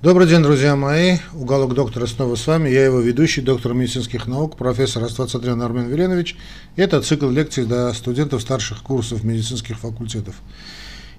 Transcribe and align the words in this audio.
Добрый 0.00 0.28
день, 0.28 0.44
друзья 0.44 0.76
мои. 0.76 1.16
Уголок 1.34 1.74
доктора 1.74 2.06
снова 2.06 2.36
с 2.36 2.46
вами. 2.46 2.68
Я 2.68 2.84
его 2.84 3.00
ведущий, 3.00 3.40
доктор 3.40 3.74
медицинских 3.74 4.28
наук, 4.28 4.56
профессор 4.56 5.02
Аствацатрян 5.02 5.60
Армен 5.60 5.88
Веленович. 5.88 6.36
Это 6.76 7.02
цикл 7.02 7.28
лекций 7.28 7.66
для 7.66 7.92
студентов 7.94 8.42
старших 8.42 8.84
курсов 8.84 9.24
медицинских 9.24 9.76
факультетов. 9.76 10.36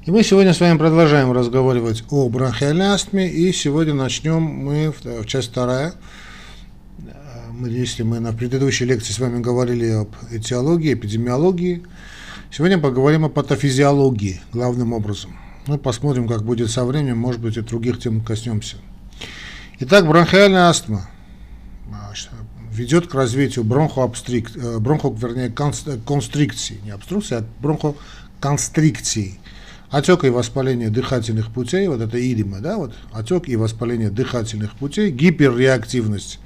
И 0.05 0.11
мы 0.11 0.23
сегодня 0.23 0.53
с 0.53 0.61
вами 0.61 0.77
продолжаем 0.77 1.33
разговаривать 1.33 2.05
о 2.09 2.29
бронхиальной 2.29 2.85
астме. 2.85 3.29
И 3.29 3.51
сегодня 3.51 3.93
начнем 3.93 4.41
мы, 4.41 4.93
в 4.93 5.25
часть 5.25 5.49
вторая. 5.49 5.95
Мы, 7.51 7.67
если 7.67 8.03
мы 8.03 8.21
на 8.21 8.31
предыдущей 8.31 8.85
лекции 8.85 9.11
с 9.11 9.19
вами 9.19 9.41
говорили 9.41 9.89
об 9.89 10.15
этиологии, 10.31 10.93
эпидемиологии, 10.93 11.83
сегодня 12.49 12.77
поговорим 12.77 13.25
о 13.25 13.29
патофизиологии 13.29 14.39
главным 14.53 14.93
образом– 14.93 15.37
мы 15.69 15.77
посмотрим, 15.77 16.27
как 16.27 16.43
будет 16.43 16.71
со 16.71 16.83
временем, 16.83 17.19
может 17.19 17.39
быть, 17.39 17.55
и 17.55 17.61
других 17.61 17.99
тем 17.99 18.21
коснемся. 18.21 18.77
Итак, 19.79 20.07
бронхиальная 20.07 20.67
астма 20.67 21.07
ведет 22.71 23.07
к 23.07 23.13
развитию 23.13 23.63
бронхоабстрик, 23.63 24.55
э, 24.55 24.79
бронхо, 24.79 25.13
вернее, 25.15 25.49
констрикции, 25.51 26.79
не 26.83 26.89
обструкции, 26.89 27.35
а 27.35 27.45
бронхоконстрикции, 27.61 29.39
отека 29.91 30.25
и 30.25 30.31
воспаление 30.31 30.89
дыхательных 30.89 31.51
путей, 31.51 31.87
вот 31.87 32.01
это 32.01 32.19
идима, 32.19 32.59
да, 32.61 32.77
вот 32.77 32.95
отек 33.11 33.47
и 33.47 33.55
воспаление 33.55 34.09
дыхательных 34.09 34.75
путей, 34.75 35.11
гиперреактивность 35.11 36.39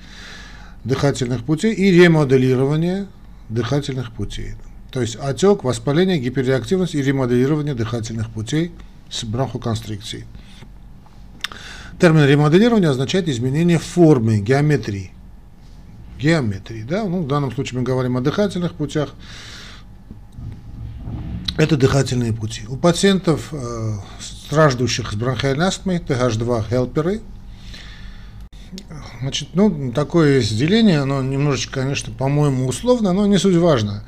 дыхательных 0.84 1.46
путей 1.46 1.74
и 1.74 1.92
ремоделирование 1.92 3.08
дыхательных 3.48 4.12
путей. 4.12 4.56
То 4.92 5.02
есть 5.02 5.16
отек, 5.16 5.64
воспаление, 5.64 6.20
гиперреактивность 6.20 6.94
и 6.94 7.02
ремоделирование 7.02 7.74
дыхательных 7.74 8.30
путей– 8.30 8.74
с 9.10 9.24
бронхоконстрикцией. 9.24 10.26
Термин 12.00 12.26
ремоделирование 12.26 12.90
означает 12.90 13.30
изменение 13.30 13.80
формы, 13.80 14.40
геометрии. 14.40 15.14
Геометрии, 16.20 16.84
да? 16.84 17.04
Ну, 17.04 17.24
в 17.24 17.28
данном 17.28 17.52
случае 17.52 17.80
мы 17.80 17.86
говорим 17.86 18.18
о 18.18 18.22
дыхательных 18.22 18.74
путях. 18.74 19.14
Это 21.58 21.78
дыхательные 21.78 22.34
пути. 22.34 22.64
У 22.68 22.78
пациентов, 22.78 23.50
э, 23.52 23.94
страждущих 24.20 25.12
с 25.12 25.16
бронхиальной 25.16 25.68
астмой, 25.68 26.00
TH2 26.00 26.68
хелперы, 26.68 27.22
значит, 29.22 29.50
ну, 29.54 29.92
такое 29.92 30.38
есть 30.38 30.58
деление, 30.58 31.00
оно 31.00 31.22
немножечко, 31.22 31.82
конечно, 31.82 32.12
по-моему, 32.12 32.68
условно, 32.68 33.14
но 33.14 33.28
не 33.28 33.38
суть 33.38 33.56
важно 33.56 34.04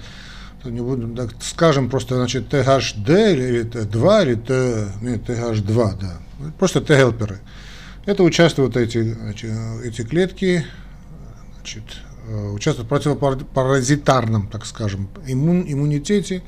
не 0.70 0.82
будем, 0.82 1.16
так 1.16 1.32
скажем 1.42 1.90
просто, 1.90 2.16
значит, 2.16 2.54
THD 2.54 3.34
или 3.34 3.66
T2 3.66 4.24
или 4.24 4.36
T, 4.36 4.88
нет, 5.02 5.30
TH2, 5.30 6.00
да, 6.00 6.22
просто 6.58 6.82
T-хелперы. 6.82 7.40
Это 8.06 8.24
участвуют 8.24 8.78
эти, 8.78 9.14
значит, 9.14 9.52
эти 9.84 10.04
клетки, 10.04 10.66
значит, 11.56 11.84
э, 12.28 12.50
участвуют 12.50 12.86
в 12.86 12.90
противопаразитарном, 12.90 14.48
так 14.48 14.66
скажем, 14.66 15.10
иммун, 15.26 15.66
иммунитете 15.68 16.44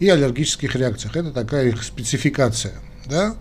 и 0.00 0.08
аллергических 0.08 0.74
реакциях. 0.76 1.16
Это 1.16 1.30
такая 1.30 1.68
их 1.68 1.82
спецификация, 1.82 2.74
да. 3.06 3.36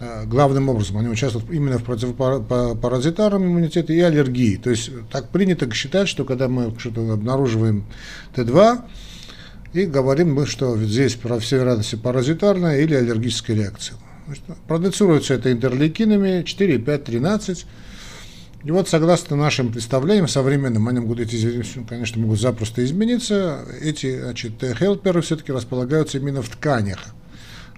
Э, 0.00 0.24
главным 0.24 0.70
образом 0.70 0.96
они 0.96 1.08
участвуют 1.08 1.50
именно 1.50 1.78
в 1.78 1.84
противопаразитарном 1.84 3.44
иммунитете 3.44 3.94
и 3.94 4.00
аллергии. 4.00 4.56
То 4.56 4.70
есть 4.70 4.90
так 5.10 5.28
принято 5.28 5.70
считать, 5.74 6.08
что 6.08 6.24
когда 6.24 6.48
мы 6.48 6.74
что-то 6.78 7.12
обнаруживаем 7.12 7.84
Т2, 8.34 8.80
и 9.72 9.84
говорим 9.84 10.34
мы, 10.34 10.46
что 10.46 10.76
здесь, 10.76 11.14
по 11.14 11.38
всей 11.38 11.60
вероятности, 11.60 11.96
паразитарная 11.96 12.80
или 12.80 12.94
аллергическая 12.94 13.56
реакция. 13.56 13.96
Продуцируется 14.66 15.34
это 15.34 15.52
интерлейкинами 15.52 16.42
4, 16.42 16.78
5, 16.78 17.04
13. 17.04 17.66
И 18.62 18.70
вот, 18.70 18.88
согласно 18.88 19.36
нашим 19.36 19.72
представлениям 19.72 20.28
современным, 20.28 20.86
они 20.88 21.00
могут, 21.00 21.20
эти, 21.20 21.64
конечно, 21.88 22.20
могут 22.20 22.40
запросто 22.40 22.84
измениться, 22.84 23.64
эти 23.80 24.20
значит, 24.20 24.52
хелперы 24.78 25.22
все-таки 25.22 25.50
располагаются 25.50 26.18
именно 26.18 26.42
в 26.42 26.48
тканях, 26.50 26.98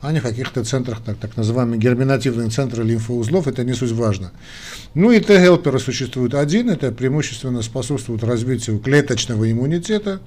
а 0.00 0.10
не 0.10 0.18
в 0.18 0.24
каких-то 0.24 0.64
центрах, 0.64 1.00
так, 1.04 1.18
так 1.18 1.36
называемые 1.36 1.78
герминативные 1.78 2.50
центры 2.50 2.82
лимфоузлов, 2.82 3.46
это 3.46 3.62
не 3.62 3.74
суть 3.74 3.92
важно. 3.92 4.32
Ну 4.94 5.12
и 5.12 5.20
Т-хелперы 5.20 5.78
существуют 5.78 6.34
один, 6.34 6.68
это 6.68 6.90
преимущественно 6.90 7.62
способствует 7.62 8.24
развитию 8.24 8.80
клеточного 8.80 9.48
иммунитета, 9.52 10.20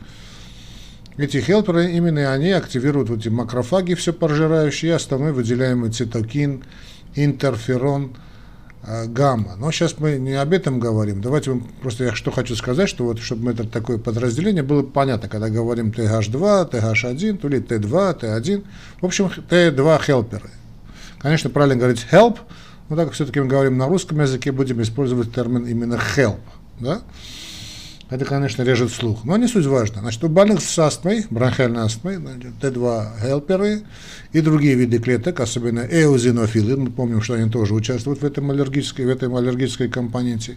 эти 1.18 1.38
хелперы, 1.38 1.92
именно 1.92 2.32
они 2.34 2.52
активируют 2.52 3.10
вот 3.10 3.20
эти 3.20 3.30
макрофаги 3.30 3.94
все 3.94 4.14
пожирающие, 4.14 4.92
и 4.92 4.96
основной 4.96 5.32
выделяемый 5.32 5.92
цитокин, 5.92 6.64
интерферон, 7.16 8.18
э, 8.84 9.06
гамма. 9.08 9.56
Но 9.58 9.72
сейчас 9.72 9.98
мы 9.98 10.18
не 10.18 10.34
об 10.34 10.52
этом 10.52 10.80
говорим. 10.80 11.22
Давайте 11.22 11.62
просто 11.82 12.06
я 12.06 12.16
что 12.16 12.32
хочу 12.32 12.56
сказать, 12.56 12.90
что 12.90 13.06
вот 13.06 13.20
чтобы 13.20 13.52
это 13.52 13.66
такое 13.66 13.98
подразделение 13.98 14.64
было 14.64 14.84
понятно, 14.84 15.30
когда 15.30 15.50
говорим 15.50 15.92
TH2, 15.92 16.72
TH1, 16.72 17.38
то 17.38 17.48
ли 17.48 17.60
T2, 17.60 18.22
T1. 18.22 18.66
В 19.02 19.06
общем, 19.06 19.32
T2 19.50 20.04
хелперы. 20.04 20.50
Конечно, 21.20 21.50
правильно 21.50 21.78
говорить 21.78 22.06
help, 22.12 22.40
но 22.90 22.96
так 22.96 23.06
как 23.06 23.14
все-таки 23.16 23.40
мы 23.40 23.48
говорим 23.48 23.78
на 23.78 23.88
русском 23.88 24.20
языке, 24.20 24.52
будем 24.52 24.82
использовать 24.82 25.34
термин 25.34 25.66
именно 25.66 26.00
help. 26.16 26.40
Да? 26.80 27.02
Это, 28.08 28.24
конечно, 28.24 28.62
режет 28.62 28.92
слух, 28.92 29.24
но 29.24 29.36
не 29.36 29.48
суть 29.48 29.66
важно. 29.66 30.02
Значит, 30.02 30.24
у 30.24 30.30
больных 30.30 30.62
с 30.62 30.78
астмой, 30.78 31.26
бронхиальной 31.32 31.82
астмой, 31.82 32.18
Т2 32.18 33.20
хелперы 33.20 33.82
и 34.32 34.42
другие 34.42 34.76
виды 34.76 35.00
клеток, 35.00 35.40
особенно 35.40 35.80
эозинофилы, 35.80 36.78
мы 36.78 36.92
помним, 36.92 37.22
что 37.22 37.34
они 37.34 37.50
тоже 37.50 37.74
участвуют 37.74 38.22
в 38.22 38.26
этом 38.26 38.52
аллергической, 38.52 39.06
в 39.06 39.10
этом 39.10 39.36
аллергической 39.36 39.90
компоненте. 39.90 40.56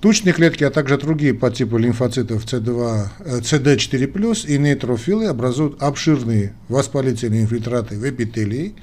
Тучные 0.00 0.32
клетки, 0.32 0.62
а 0.62 0.70
также 0.70 0.96
другие 0.96 1.34
по 1.34 1.50
типу 1.50 1.76
лимфоцитов 1.76 2.44
C2, 2.44 3.08
CD4+, 3.40 4.46
и 4.46 4.58
нейтрофилы 4.58 5.26
образуют 5.26 5.82
обширные 5.82 6.52
воспалительные 6.68 7.42
инфильтраты 7.42 7.98
в 7.98 8.08
эпителии, 8.08 8.74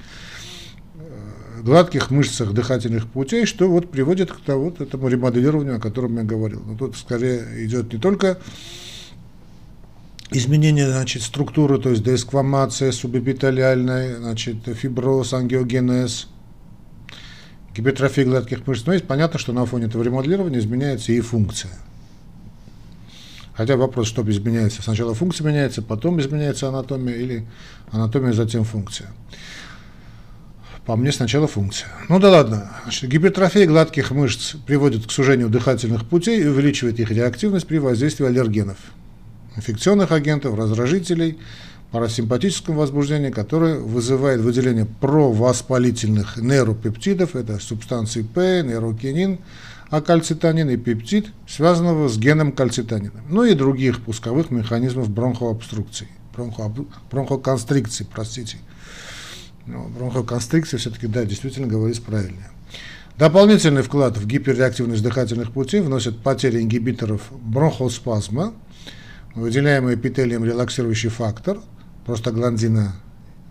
гладких 1.62 2.10
мышцах 2.10 2.52
дыхательных 2.52 3.06
путей, 3.06 3.46
что 3.46 3.68
вот 3.68 3.90
приводит 3.90 4.32
к 4.32 4.40
тому, 4.40 4.64
вот 4.64 4.80
этому 4.80 5.08
ремоделированию, 5.08 5.76
о 5.76 5.80
котором 5.80 6.16
я 6.16 6.22
говорил. 6.22 6.62
Но 6.66 6.76
тут 6.76 6.96
скорее 6.96 7.64
идет 7.64 7.92
не 7.92 7.98
только 7.98 8.38
изменение 10.30 10.90
значит, 10.90 11.22
структуры, 11.22 11.78
то 11.78 11.90
есть 11.90 12.02
деэсквамация 12.02 12.92
субэпителиальная, 12.92 14.16
значит, 14.16 14.56
фиброз, 14.66 15.32
ангиогенез, 15.32 16.28
гипертрофия 17.76 18.24
гладких 18.24 18.66
мышц. 18.66 18.84
Но 18.86 18.92
есть 18.92 19.06
понятно, 19.06 19.38
что 19.38 19.52
на 19.52 19.66
фоне 19.66 19.86
этого 19.86 20.02
ремоделирования 20.02 20.58
изменяется 20.58 21.12
и 21.12 21.20
функция. 21.20 21.72
Хотя 23.54 23.76
вопрос, 23.76 24.08
что 24.08 24.28
изменяется. 24.28 24.82
Сначала 24.82 25.14
функция 25.14 25.46
меняется, 25.46 25.82
потом 25.82 26.20
изменяется 26.20 26.68
анатомия 26.68 27.14
или 27.14 27.46
анатомия, 27.90 28.32
затем 28.32 28.64
функция. 28.64 29.08
По 30.86 30.96
мне 30.96 31.12
сначала 31.12 31.46
функция. 31.46 31.88
Ну 32.08 32.18
да 32.18 32.30
ладно. 32.30 32.72
Значит, 32.82 33.08
гипертрофия 33.08 33.66
гладких 33.66 34.10
мышц 34.10 34.56
приводит 34.66 35.06
к 35.06 35.12
сужению 35.12 35.48
дыхательных 35.48 36.08
путей 36.08 36.42
и 36.42 36.46
увеличивает 36.46 36.98
их 36.98 37.10
реактивность 37.12 37.68
при 37.68 37.78
воздействии 37.78 38.26
аллергенов, 38.26 38.78
инфекционных 39.54 40.10
агентов, 40.10 40.58
раздражителей, 40.58 41.38
парасимпатическом 41.92 42.74
возбуждении, 42.74 43.30
которое 43.30 43.78
вызывает 43.78 44.40
выделение 44.40 44.86
провоспалительных 44.86 46.38
нейропептидов, 46.38 47.36
это 47.36 47.60
субстанции 47.60 48.22
П, 48.22 48.62
нейрокинин, 48.62 49.38
а 49.90 50.00
кальцитонин 50.00 50.70
и 50.70 50.78
пептид, 50.78 51.28
связанного 51.46 52.08
с 52.08 52.18
геном 52.18 52.50
кальцитонина, 52.50 53.20
ну 53.28 53.44
и 53.44 53.54
других 53.54 54.02
пусковых 54.02 54.50
механизмов 54.50 55.10
бронхообструкции, 55.10 56.08
бронхо, 56.34 56.72
бронхоконстрикции, 57.10 58.06
простите. 58.10 58.56
Ну, 59.66 59.88
бронхоконстрикция 59.88 60.78
все-таки, 60.78 61.06
да, 61.06 61.24
действительно 61.24 61.66
говорится 61.68 62.02
правильно. 62.02 62.50
Дополнительный 63.18 63.82
вклад 63.82 64.16
в 64.16 64.26
гиперреактивность 64.26 65.02
дыхательных 65.02 65.52
путей 65.52 65.80
вносят 65.80 66.18
потери 66.18 66.60
ингибиторов 66.60 67.30
бронхоспазма, 67.30 68.54
выделяемый 69.34 69.94
эпителием 69.94 70.44
релаксирующий 70.44 71.10
фактор, 71.10 71.58
простагландина, 72.04 72.96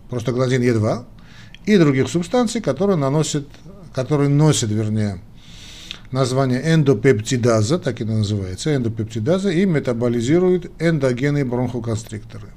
простагландин 0.09 0.61
Е2, 0.61 1.05
и 1.65 1.77
других 1.77 2.09
субстанций, 2.09 2.59
которые 2.59 2.97
наносят, 2.97 3.47
которые 3.93 4.29
носят, 4.29 4.71
вернее, 4.71 5.21
название 6.11 6.61
эндопептидаза, 6.73 7.79
так 7.79 8.01
и 8.01 8.03
называется, 8.03 8.75
эндопептидаза, 8.75 9.51
и 9.51 9.65
метаболизируют 9.65 10.71
эндогенные 10.79 11.45
бронхоконстрикторы. 11.45 12.47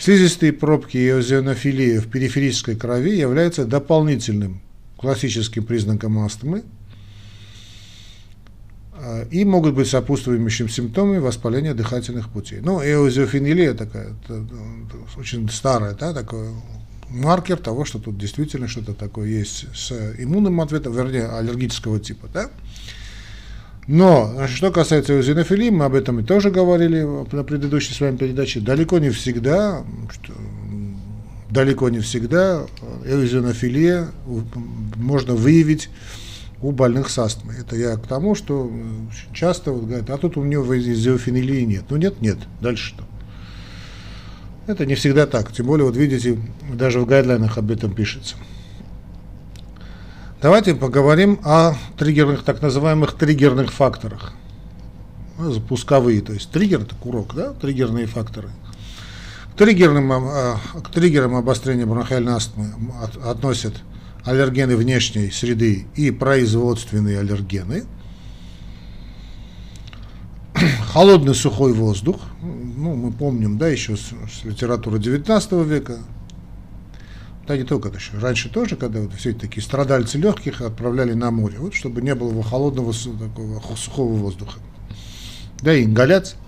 Слизистые 0.00 0.54
пробки 0.54 0.96
и 0.96 1.10
эозинофилия 1.10 2.00
в 2.00 2.08
периферической 2.08 2.74
крови 2.74 3.10
являются 3.10 3.66
дополнительным 3.66 4.62
классическим 4.96 5.62
признаком 5.62 6.18
астмы 6.20 6.62
а, 8.94 9.28
и 9.30 9.44
могут 9.44 9.74
быть 9.74 9.88
сопутствующими 9.88 10.68
симптомами 10.68 11.18
воспаления 11.18 11.74
дыхательных 11.74 12.30
путей. 12.30 12.60
Ну, 12.62 12.80
эозиофилия 12.80 13.74
такая, 13.74 14.14
это, 14.24 14.42
это 14.42 15.20
очень 15.20 15.50
старая, 15.50 15.94
да, 15.94 16.14
такое 16.14 16.50
маркер 17.10 17.58
того, 17.58 17.84
что 17.84 17.98
тут 17.98 18.16
действительно 18.16 18.68
что-то 18.68 18.94
такое 18.94 19.28
есть 19.28 19.66
с 19.74 19.92
иммунным 20.18 20.62
ответом, 20.62 20.94
вернее, 20.94 21.26
аллергического 21.26 22.00
типа. 22.00 22.26
Да? 22.32 22.50
Но, 23.92 24.30
значит, 24.34 24.56
что 24.56 24.70
касается 24.70 25.14
эозинофилии, 25.14 25.70
мы 25.70 25.84
об 25.84 25.96
этом 25.96 26.20
и 26.20 26.22
тоже 26.22 26.52
говорили 26.52 27.04
на 27.32 27.42
предыдущей 27.42 27.92
с 27.92 28.00
вами 28.00 28.16
передаче, 28.16 28.60
далеко 28.60 29.00
не 29.00 29.10
всегда, 29.10 29.82
что, 30.12 30.32
далеко 31.50 31.88
не 31.88 31.98
всегда 31.98 32.66
эозинофилия 33.04 34.06
можно 34.94 35.34
выявить 35.34 35.90
у 36.62 36.70
больных 36.70 37.10
с 37.10 37.18
астмой. 37.18 37.56
Это 37.58 37.74
я 37.74 37.96
к 37.96 38.06
тому, 38.06 38.36
что 38.36 38.70
часто 39.34 39.72
вот 39.72 39.86
говорят, 39.86 40.08
а 40.08 40.18
тут 40.18 40.36
у 40.36 40.44
него 40.44 40.72
эозинофилии 40.72 41.62
нет. 41.62 41.82
Ну 41.90 41.96
нет, 41.96 42.20
нет. 42.20 42.38
Дальше 42.60 42.94
что? 42.94 43.02
Это 44.68 44.86
не 44.86 44.94
всегда 44.94 45.26
так. 45.26 45.50
Тем 45.52 45.66
более, 45.66 45.84
вот 45.84 45.96
видите, 45.96 46.38
даже 46.72 47.00
в 47.00 47.06
гайдлайнах 47.06 47.58
об 47.58 47.72
этом 47.72 47.92
пишется. 47.92 48.36
Давайте 50.42 50.74
поговорим 50.74 51.38
о 51.44 51.74
триггерных, 51.98 52.44
так 52.44 52.62
называемых 52.62 53.12
триггерных 53.12 53.70
факторах. 53.70 54.32
Ну, 55.38 55.52
запусковые, 55.52 56.22
то 56.22 56.32
есть 56.32 56.50
триггер 56.50 56.80
это 56.80 56.94
курок, 56.94 57.34
да, 57.34 57.52
триггерные 57.52 58.06
факторы. 58.06 58.48
К 59.52 59.58
триггерным, 59.58 60.10
а, 60.10 60.58
к 60.82 60.90
триггерам 60.92 61.36
обострения 61.36 61.84
бронхиальной 61.84 62.32
астмы 62.32 62.72
относят 63.22 63.82
аллергены 64.24 64.76
внешней 64.76 65.30
среды 65.30 65.86
и 65.94 66.10
производственные 66.10 67.18
аллергены. 67.20 67.84
Холодный 70.94 71.34
сухой 71.34 71.74
воздух, 71.74 72.18
ну, 72.40 72.94
мы 72.96 73.12
помним, 73.12 73.58
да, 73.58 73.68
еще 73.68 73.94
с, 73.94 74.08
с 74.08 74.44
литературы 74.44 74.98
19 74.98 75.52
века, 75.66 75.98
да 77.50 77.56
не 77.56 77.64
только 77.64 77.88
еще, 77.88 78.12
раньше 78.20 78.48
тоже, 78.48 78.76
когда 78.76 79.00
вот 79.00 79.12
все 79.14 79.30
эти 79.30 79.38
такие 79.38 79.60
страдальцы 79.60 80.18
легких 80.18 80.60
отправляли 80.60 81.14
на 81.14 81.32
море, 81.32 81.58
вот 81.58 81.74
чтобы 81.74 82.00
не 82.00 82.14
было 82.14 82.44
холодного 82.44 82.92
такого 82.92 83.60
сухого 83.74 84.12
воздуха. 84.12 84.60
Да 85.60 85.74
и 85.74 85.82
ингаляция, 85.82 86.38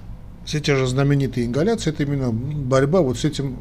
все 0.44 0.60
те 0.60 0.76
же 0.76 0.86
знаменитые 0.86 1.46
ингаляции, 1.46 1.90
это 1.90 2.04
именно 2.04 2.30
борьба 2.30 3.00
вот 3.00 3.18
с 3.18 3.24
этим, 3.24 3.58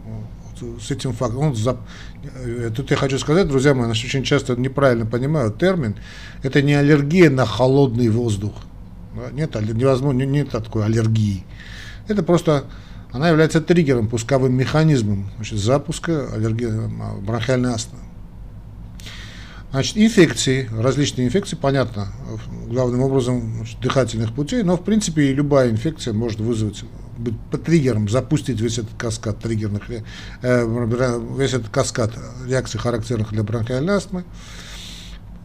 с 0.79 0.91
этим 0.91 1.13
фактом. 1.13 1.39
Он 1.39 1.55
за, 1.55 1.77
э, 2.23 2.69
тут 2.75 2.91
я 2.91 2.97
хочу 2.97 3.17
сказать, 3.17 3.47
друзья 3.47 3.73
мои, 3.73 3.87
нас 3.87 3.97
очень 4.03 4.21
часто 4.21 4.55
неправильно 4.55 5.07
понимают 5.07 5.57
термин, 5.57 5.95
это 6.43 6.61
не 6.61 6.75
аллергия 6.75 7.31
на 7.31 7.47
холодный 7.47 8.09
воздух. 8.09 8.53
Нет, 9.31 9.55
невозможно, 9.55 10.21
нет 10.21 10.51
такой 10.51 10.85
аллергии. 10.85 11.43
Это 12.07 12.21
просто 12.21 12.65
она 13.11 13.29
является 13.29 13.61
триггером, 13.61 14.07
пусковым 14.07 14.53
механизмом 14.53 15.29
значит, 15.35 15.59
запуска 15.59 16.27
аллергии, 16.33 16.71
бронхиальной 17.21 17.71
астмы. 17.71 17.99
Значит, 19.71 19.97
инфекции, 19.97 20.69
различные 20.77 21.27
инфекции, 21.27 21.55
понятно, 21.55 22.07
главным 22.67 23.01
образом 23.01 23.53
значит, 23.57 23.79
дыхательных 23.79 24.33
путей, 24.33 24.63
но 24.63 24.75
в 24.75 24.83
принципе 24.83 25.29
и 25.29 25.33
любая 25.33 25.69
инфекция 25.69 26.13
может 26.13 26.41
вызвать, 26.41 26.83
быть 27.17 27.35
по 27.51 27.57
триггером, 27.57 28.09
запустить 28.09 28.59
весь 28.59 28.79
этот 28.79 28.93
каскад 28.97 29.39
триггерных, 29.39 29.83
э, 29.89 30.01
весь 31.37 31.53
этот 31.53 31.69
каскад 31.69 32.11
реакций, 32.45 32.79
характерных 32.79 33.31
для 33.31 33.43
бронхиальной 33.43 33.95
астмы. 33.95 34.25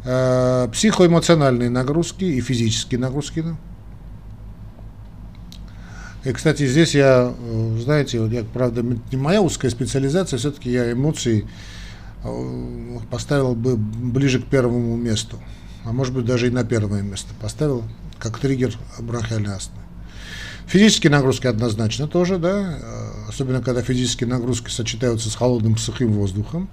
Э, 0.04 0.68
психоэмоциональные 0.72 1.70
нагрузки 1.70 2.24
и 2.24 2.40
физические 2.40 2.98
нагрузки. 2.98 3.42
Да? 3.42 3.56
И, 6.26 6.32
кстати, 6.32 6.67
здесь 6.67 6.96
я, 6.96 7.32
э, 7.38 7.78
знаете, 7.81 8.19
вот 8.19 8.32
я, 8.32 8.43
правда, 8.43 8.82
не 8.82 9.17
моя 9.17 9.40
узкая 9.40 9.70
специализация, 9.70 10.40
все-таки 10.40 10.73
я 10.73 10.90
эмоции 10.90 11.46
э, 12.25 12.99
поставил 13.08 13.55
бы 13.55 13.76
ближе 13.76 14.40
к 14.40 14.46
первому 14.46 14.96
месту, 14.96 15.38
а 15.84 15.93
может 15.93 16.12
быть 16.12 16.25
даже 16.25 16.49
и 16.49 16.50
на 16.50 16.64
первое 16.64 17.02
место 17.02 17.28
поставил, 17.40 17.84
как 18.19 18.40
триггер 18.40 18.76
бронхиальной 18.99 19.55
астмы. 19.55 19.78
Физические 20.67 21.12
нагрузки 21.12 21.46
однозначно 21.46 22.08
тоже, 22.08 22.38
да, 22.38 22.76
э, 22.76 23.28
особенно 23.28 23.62
когда 23.62 23.82
физические 23.82 24.28
нагрузки 24.28 24.69
сочетаются 24.69 25.31
с 25.31 25.37
холодным 25.37 25.76
сухим 25.76 26.12
воздухом. 26.12 26.69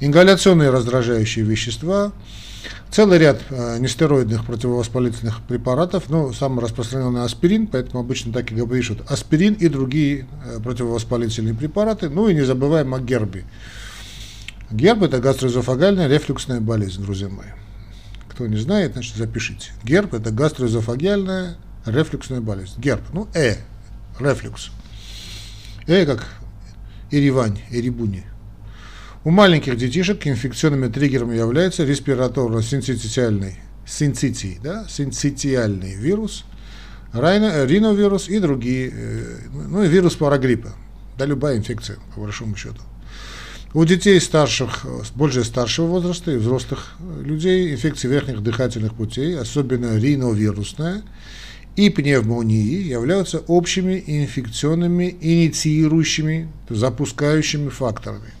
Ингаляционные 0.00 0.70
раздражающие 0.70 1.44
вещества– 1.44 2.10
Целый 2.90 3.18
ряд 3.18 3.40
э, 3.50 3.78
нестероидных 3.78 4.44
противовоспалительных 4.44 5.42
препаратов, 5.42 6.08
ну, 6.08 6.32
самый 6.32 6.62
распространенный 6.62 7.22
аспирин, 7.22 7.66
поэтому 7.66 8.00
обычно 8.00 8.32
так 8.32 8.50
и 8.50 8.60
вот 8.60 9.10
аспирин 9.10 9.54
и 9.54 9.68
другие 9.68 10.26
э, 10.44 10.58
противовоспалительные 10.60 11.54
препараты, 11.54 12.08
ну 12.08 12.28
и 12.28 12.34
не 12.34 12.42
забываем 12.42 12.92
о 12.94 13.00
гербе. 13.00 13.44
Герб– 14.70 15.02
это 15.04 15.18
гастроэзофагальная 15.18 16.08
рефлюксная 16.08 16.60
болезнь, 16.60 17.02
друзья 17.02 17.28
мои. 17.28 17.48
Кто 18.28 18.46
не 18.46 18.56
знает, 18.56 18.92
значит 18.92 19.16
запишите. 19.16 19.72
Герб– 19.84 20.14
это 20.14 20.30
гастроэзофагальная 20.30 21.56
рефлюксная 21.86 22.40
болезнь. 22.40 22.74
Герб, 22.78 23.02
ну, 23.12 23.28
Э, 23.34 23.56
рефлюкс. 24.18 24.70
Э 25.86 26.06
как 26.06 26.26
Иривань, 27.10 27.58
Ирибуни. 27.70 28.24
У 29.22 29.30
маленьких 29.30 29.76
детишек 29.76 30.26
инфекционными 30.26 30.90
триггерами 30.90 31.36
является 31.36 31.84
респираторно-синцитиальный 31.84 33.56
синцитий, 33.86 34.58
да, 34.64 34.86
синцитиальный 34.88 35.94
вирус, 35.94 36.46
риновирус 37.12 38.30
и 38.30 38.38
другие, 38.38 38.90
э, 38.90 39.38
ну 39.68 39.82
и 39.82 39.88
вирус 39.88 40.14
парагриппа, 40.14 40.72
да, 41.18 41.26
любая 41.26 41.58
инфекция, 41.58 41.98
по 42.14 42.22
большому 42.22 42.56
счету. 42.56 42.80
У 43.74 43.84
детей 43.84 44.18
старших, 44.22 44.86
более 45.14 45.44
старшего 45.44 45.86
возраста 45.86 46.30
и 46.30 46.36
взрослых 46.36 46.94
людей 47.22 47.74
инфекции 47.74 48.08
верхних 48.08 48.42
дыхательных 48.42 48.94
путей, 48.94 49.38
особенно 49.38 49.98
риновирусная, 49.98 51.02
и 51.76 51.90
пневмонии 51.90 52.82
являются 52.84 53.40
общими 53.40 54.02
инфекционными 54.06 55.14
инициирующими, 55.20 56.48
запускающими 56.70 57.68
факторами. 57.68 58.32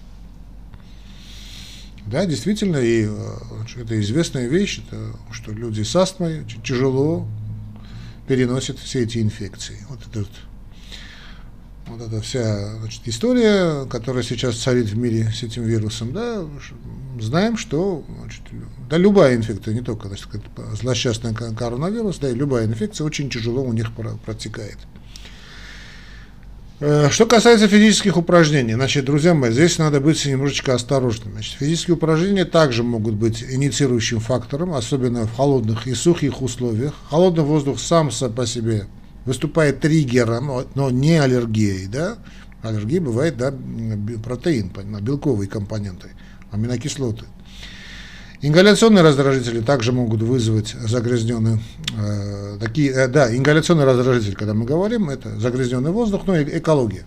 Да, 2.10 2.26
действительно, 2.26 2.78
и 2.78 3.06
э, 3.06 3.80
это 3.80 4.00
известная 4.00 4.48
вещь, 4.48 4.80
это, 4.84 5.16
что 5.30 5.52
люди 5.52 5.82
с 5.82 5.94
астмой 5.94 6.44
тяжело 6.64 7.24
переносят 8.26 8.80
все 8.80 9.04
эти 9.04 9.18
инфекции. 9.18 9.78
Вот 9.88 10.00
это 10.06 10.26
вот 11.86 12.00
эта 12.00 12.20
вся 12.20 12.78
значит, 12.78 13.02
история, 13.06 13.86
которая 13.86 14.24
сейчас 14.24 14.56
царит 14.56 14.88
в 14.88 14.96
мире 14.96 15.30
с 15.32 15.44
этим 15.44 15.62
вирусом, 15.62 16.12
да, 16.12 16.44
знаем, 17.20 17.56
что 17.56 18.04
значит, 18.20 18.42
да, 18.88 18.96
любая 18.96 19.36
инфекция, 19.36 19.74
не 19.74 19.80
только 19.80 20.08
значит, 20.08 20.28
злосчастный 20.80 21.32
коронавирус, 21.32 22.18
да, 22.18 22.30
и 22.30 22.34
любая 22.34 22.66
инфекция 22.66 23.04
очень 23.04 23.30
тяжело 23.30 23.62
у 23.62 23.72
них 23.72 23.92
протекает. 24.24 24.78
Э, 26.82 27.10
что 27.10 27.26
касается 27.26 27.68
физических 27.68 28.16
упражнений, 28.16 28.72
значит, 28.72 29.04
друзья 29.04 29.34
мои, 29.34 29.52
здесь 29.52 29.76
надо 29.76 30.00
быть 30.00 30.24
немножечко 30.24 30.74
осторожным. 30.74 31.34
Значит, 31.34 31.56
физические 31.58 31.96
упражнения 31.96 32.46
также 32.46 32.82
могут 32.82 33.16
быть 33.16 33.42
инициирующим 33.42 34.18
фактором, 34.20 34.72
особенно 34.72 35.26
в 35.26 35.36
холодных 35.36 35.86
и 35.86 35.94
сухих 35.94 36.40
условиях. 36.40 36.94
Холодный 37.10 37.44
воздух 37.44 37.78
сам 37.78 38.10
по 38.34 38.46
себе 38.46 38.86
выступает 39.26 39.80
триггером, 39.80 40.50
но 40.74 40.90
не 40.90 41.18
аллергией, 41.18 41.86
да? 41.86 42.16
Аллергия 42.62 43.02
бывает, 43.02 43.36
да, 43.36 43.52
протеин, 44.24 44.72
белковые 45.02 45.48
компоненты, 45.48 46.08
аминокислоты. 46.50 47.26
Ингаляционные 48.42 49.02
раздражители 49.02 49.60
также 49.60 49.92
могут 49.92 50.22
вызвать 50.22 50.68
загрязненные, 50.68 51.60
э, 51.94 52.56
такие, 52.58 52.90
э, 52.90 53.06
да, 53.06 53.36
ингаляционный 53.36 53.84
раздражитель, 53.84 54.34
когда 54.34 54.54
мы 54.54 54.64
говорим, 54.64 55.10
это 55.10 55.38
загрязненный 55.38 55.90
воздух, 55.90 56.22
но 56.26 56.36
и 56.36 56.58
экология. 56.58 57.04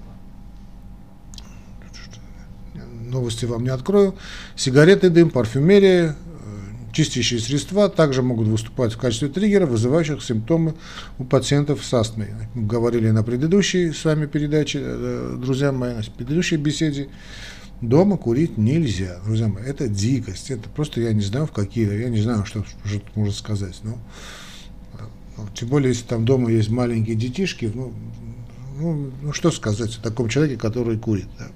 Новости 3.08 3.46
вам 3.46 3.64
не 3.64 3.70
открою. 3.70 4.16
Сигареты, 4.56 5.10
дым, 5.10 5.32
парфюмерия, 5.32 6.12
э, 6.12 6.94
чистящие 6.94 7.40
средства 7.40 7.90
также 7.90 8.22
могут 8.22 8.48
выступать 8.48 8.94
в 8.94 9.00
качестве 9.00 9.28
триггера, 9.28 9.66
вызывающих 9.66 10.24
симптомы 10.24 10.76
у 11.18 11.24
пациентов 11.24 11.84
с 11.84 11.92
астмой. 11.96 12.28
Мы 12.54 12.68
говорили 12.68 13.10
на 13.10 13.24
предыдущей 13.24 13.92
с 13.92 14.06
вами 14.06 14.28
передаче, 14.28 14.82
э, 14.84 15.38
друзья 15.42 15.72
мои, 15.72 15.96
на 15.96 16.04
предыдущей 16.16 16.58
беседе. 16.58 17.10
Дома 17.84 18.16
курить 18.16 18.58
нельзя, 18.58 19.20
друзья 19.26 19.50
мои, 19.50 19.66
это 19.66 19.90
дикость, 19.90 20.50
это 20.52 20.70
просто 20.70 21.02
я 21.02 21.12
не 21.12 21.20
знаю 21.20 21.48
в 21.48 21.52
какие, 21.52 22.02
я 22.02 22.08
не 22.08 22.22
знаю, 22.22 22.46
что, 22.46 22.64
что 22.64 23.02
можно 23.14 23.34
сказать, 23.34 23.78
но 23.84 23.98
ну, 25.38 25.48
тем 25.54 25.68
более, 25.68 25.90
если 25.90 26.06
там 26.06 26.24
дома 26.24 26.50
есть 26.50 26.70
маленькие 26.70 27.18
детишки, 27.18 27.70
ну, 27.76 27.92
ну, 28.80 29.12
ну 29.22 29.34
что 29.34 29.52
сказать 29.52 29.98
о 29.98 30.02
таком 30.02 30.30
человеке, 30.30 30.58
который 30.58 30.98
курит, 30.98 31.28
да. 31.38 31.50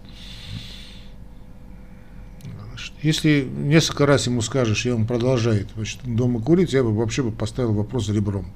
Если 3.01 3.48
несколько 3.50 4.05
раз 4.05 4.27
ему 4.27 4.41
скажешь, 4.41 4.86
и 4.86 4.91
он 4.91 5.07
продолжает 5.07 5.69
значит, 5.75 6.01
дома 6.03 6.41
курить, 6.41 6.74
я 6.74 6.84
бы 6.84 6.93
вообще 6.93 7.24
бы 7.24 7.31
поставил 7.31 7.72
вопрос 7.72 8.10
ребром. 8.10 8.48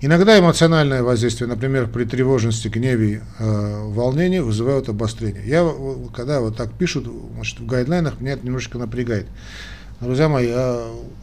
Иногда 0.00 0.38
эмоциональное 0.38 1.02
воздействие, 1.02 1.48
например, 1.48 1.88
при 1.88 2.04
тревожности, 2.04 2.68
гневе, 2.68 3.24
э, 3.40 3.82
волнении 3.88 4.38
вызывают 4.38 4.88
обострение. 4.88 5.42
Я, 5.44 5.68
когда 6.14 6.40
вот 6.40 6.56
так 6.56 6.72
пишут 6.72 7.08
значит, 7.34 7.58
в 7.58 7.66
гайдлайнах, 7.66 8.20
меня 8.20 8.34
это 8.34 8.46
немножечко 8.46 8.78
напрягает. 8.78 9.26
Друзья 10.00 10.28
мои, 10.28 10.52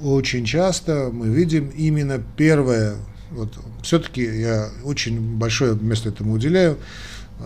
очень 0.01 0.43
часто 0.43 1.09
мы 1.09 1.27
видим 1.27 1.69
именно 1.69 2.21
первое, 2.35 2.97
вот 3.31 3.53
все-таки 3.81 4.21
я 4.21 4.67
очень 4.83 5.37
большое 5.37 5.75
место 5.75 6.09
этому 6.09 6.33
уделяю, 6.33 6.77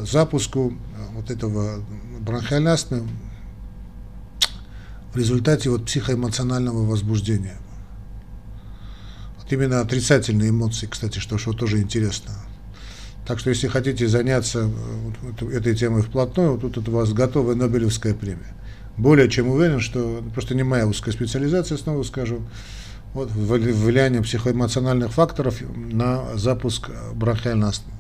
запуску 0.02 0.74
вот 1.14 1.30
этого 1.30 1.84
астмы 2.68 3.08
в 5.14 5.18
результате 5.18 5.70
вот 5.70 5.86
психоэмоционального 5.86 6.84
возбуждения. 6.84 7.58
Именно 9.50 9.82
отрицательные 9.82 10.50
эмоции, 10.50 10.88
кстати, 10.88 11.20
что, 11.20 11.38
что 11.38 11.54
тоже 11.54 11.80
интересно. 11.80 12.34
Так 13.26 13.40
что 13.40 13.50
если 13.50 13.68
хотите 13.68 14.08
заняться 14.08 14.70
вот 15.22 15.52
этой 15.52 15.76
темой 15.76 16.02
вплотную, 16.02 16.58
вот 16.58 16.74
тут 16.74 16.88
у 16.88 16.92
вас 16.92 17.14
готовая 17.14 17.56
Нобелевская 17.56 18.14
премия 18.14 18.54
более 19.00 19.30
чем 19.30 19.50
уверен, 19.50 19.80
что 19.80 20.24
просто 20.34 20.56
не 20.56 20.64
моя 20.64 20.86
узкая 20.86 21.14
специализация, 21.14 21.78
снова 21.78 22.04
скажу, 22.04 22.42
вот, 23.14 23.32
влияние 23.32 24.22
психоэмоциональных 24.22 25.12
факторов 25.12 25.62
на 25.76 26.38
запуск 26.38 26.90
бронхиальной 27.16 27.70
астмы. 27.70 27.94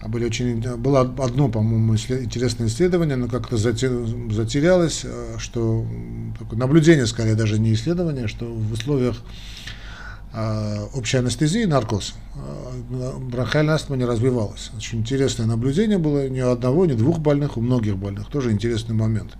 А 0.00 0.08
были 0.08 0.24
очень, 0.24 0.60
было 0.78 1.02
одно, 1.02 1.48
по-моему, 1.48 1.94
интересное 1.94 2.66
исследование, 2.66 3.14
но 3.14 3.28
как-то 3.28 3.56
затерялось, 3.56 5.02
э, 5.04 5.36
что 5.38 5.86
наблюдение, 6.50 7.06
скорее 7.06 7.36
даже 7.36 7.60
не 7.60 7.72
исследование, 7.72 8.26
что 8.26 8.46
в 8.46 8.72
условиях 8.72 9.22
э, 10.32 10.86
общей 10.94 11.18
анестезии, 11.18 11.64
наркоз, 11.64 12.14
э, 12.34 13.18
бронхиальная 13.18 13.74
астма 13.74 13.96
не 13.96 14.04
развивалась. 14.04 14.70
Очень 14.76 15.00
интересное 15.00 15.46
наблюдение 15.46 15.98
было 15.98 16.28
ни 16.28 16.40
у 16.40 16.50
одного, 16.50 16.86
ни 16.86 16.92
двух 16.92 17.18
больных, 17.18 17.56
у 17.56 17.60
многих 17.60 17.96
больных. 17.96 18.28
Тоже 18.28 18.52
интересный 18.52 18.94
момент. 18.94 19.36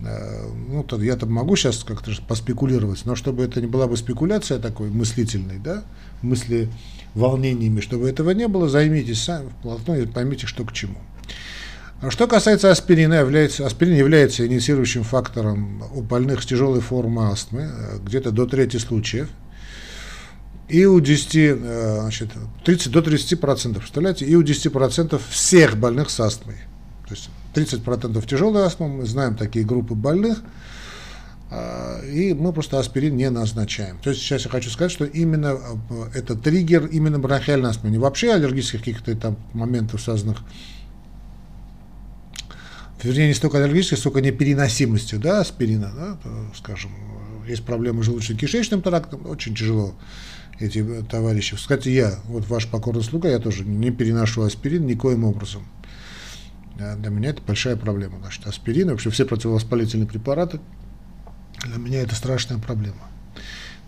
Э, 0.00 0.48
ну, 0.68 0.84
я 1.00 1.16
там 1.16 1.32
могу 1.32 1.56
сейчас 1.56 1.84
как-то 1.84 2.12
поспекулировать, 2.26 3.04
но 3.04 3.14
чтобы 3.14 3.44
это 3.44 3.60
не 3.60 3.66
была 3.66 3.86
бы 3.86 3.96
спекуляция 3.96 4.58
такой 4.58 4.90
мыслительной, 4.90 5.58
да, 5.58 5.84
мысли 6.22 6.68
волнениями, 7.14 7.80
чтобы 7.80 8.08
этого 8.08 8.30
не 8.30 8.48
было, 8.48 8.68
займитесь 8.68 9.22
сами 9.22 9.50
вплотную 9.50 10.04
и 10.04 10.06
поймите, 10.06 10.46
что 10.46 10.64
к 10.64 10.72
чему. 10.72 10.98
А 12.00 12.10
что 12.10 12.26
касается 12.26 12.70
аспирина, 12.70 13.14
является, 13.14 13.66
аспирин 13.66 13.96
является 13.96 14.46
инициирующим 14.46 15.04
фактором 15.04 15.82
у 15.94 16.02
больных 16.02 16.42
с 16.42 16.46
тяжелой 16.46 16.80
формой 16.80 17.28
астмы, 17.28 17.62
э, 17.62 17.98
где-то 18.04 18.30
до 18.30 18.46
трети 18.46 18.76
случаев. 18.76 19.28
И 20.68 20.86
у 20.86 20.98
10, 20.98 21.34
э, 21.34 21.98
значит, 22.00 22.30
30 22.64 22.90
до 22.90 23.02
30 23.02 23.40
процентов, 23.40 23.82
представляете, 23.82 24.24
и 24.24 24.34
у 24.34 24.42
10 24.42 24.72
процентов 24.72 25.22
всех 25.28 25.76
больных 25.76 26.10
с 26.10 26.18
астмой. 26.20 26.56
То 27.06 27.14
есть 27.14 27.28
30% 27.54 28.26
тяжелая 28.26 28.64
астма, 28.64 28.88
мы 28.88 29.04
знаем 29.04 29.36
такие 29.36 29.64
группы 29.64 29.94
больных, 29.94 30.42
а, 31.50 32.00
и 32.02 32.32
мы 32.32 32.52
просто 32.54 32.78
аспирин 32.78 33.16
не 33.16 33.28
назначаем. 33.28 33.98
То 34.02 34.10
есть 34.10 34.22
сейчас 34.22 34.44
я 34.46 34.50
хочу 34.50 34.70
сказать, 34.70 34.90
что 34.90 35.04
именно 35.04 35.58
э, 35.90 36.04
это 36.14 36.34
триггер 36.34 36.86
именно 36.86 37.18
бронхиальной 37.18 37.68
астмы, 37.68 37.90
не 37.90 37.98
вообще 37.98 38.32
аллергических 38.32 38.80
каких-то 38.80 39.14
там 39.16 39.36
моментов, 39.52 40.00
связанных 40.00 40.38
вернее, 43.02 43.28
не 43.28 43.34
столько 43.34 43.58
аллергических, 43.58 43.98
сколько 43.98 44.22
непереносимостью 44.22 45.20
да, 45.20 45.40
аспирина, 45.40 45.92
да, 45.94 46.18
скажем, 46.56 46.90
есть 47.46 47.64
проблемы 47.64 48.02
с 48.02 48.08
желудочно-кишечным 48.08 48.80
трактом, 48.80 49.26
очень 49.26 49.54
тяжело 49.54 49.94
эти 50.58 50.84
товарищи. 51.10 51.56
Кстати, 51.56 51.88
я, 51.88 52.18
вот 52.24 52.48
ваш 52.48 52.68
покорный 52.68 53.02
слуга, 53.02 53.28
я 53.28 53.38
тоже 53.38 53.64
не 53.64 53.90
переношу 53.90 54.42
аспирин 54.42 54.86
никоим 54.86 55.24
образом. 55.24 55.64
Для 56.76 57.10
меня 57.10 57.30
это 57.30 57.42
большая 57.42 57.76
проблема. 57.76 58.18
Значит, 58.20 58.46
аспирин, 58.46 58.90
вообще 58.90 59.10
все 59.10 59.24
противовоспалительные 59.24 60.08
препараты, 60.08 60.60
для 61.64 61.78
меня 61.78 62.00
это 62.00 62.14
страшная 62.14 62.58
проблема. 62.58 63.08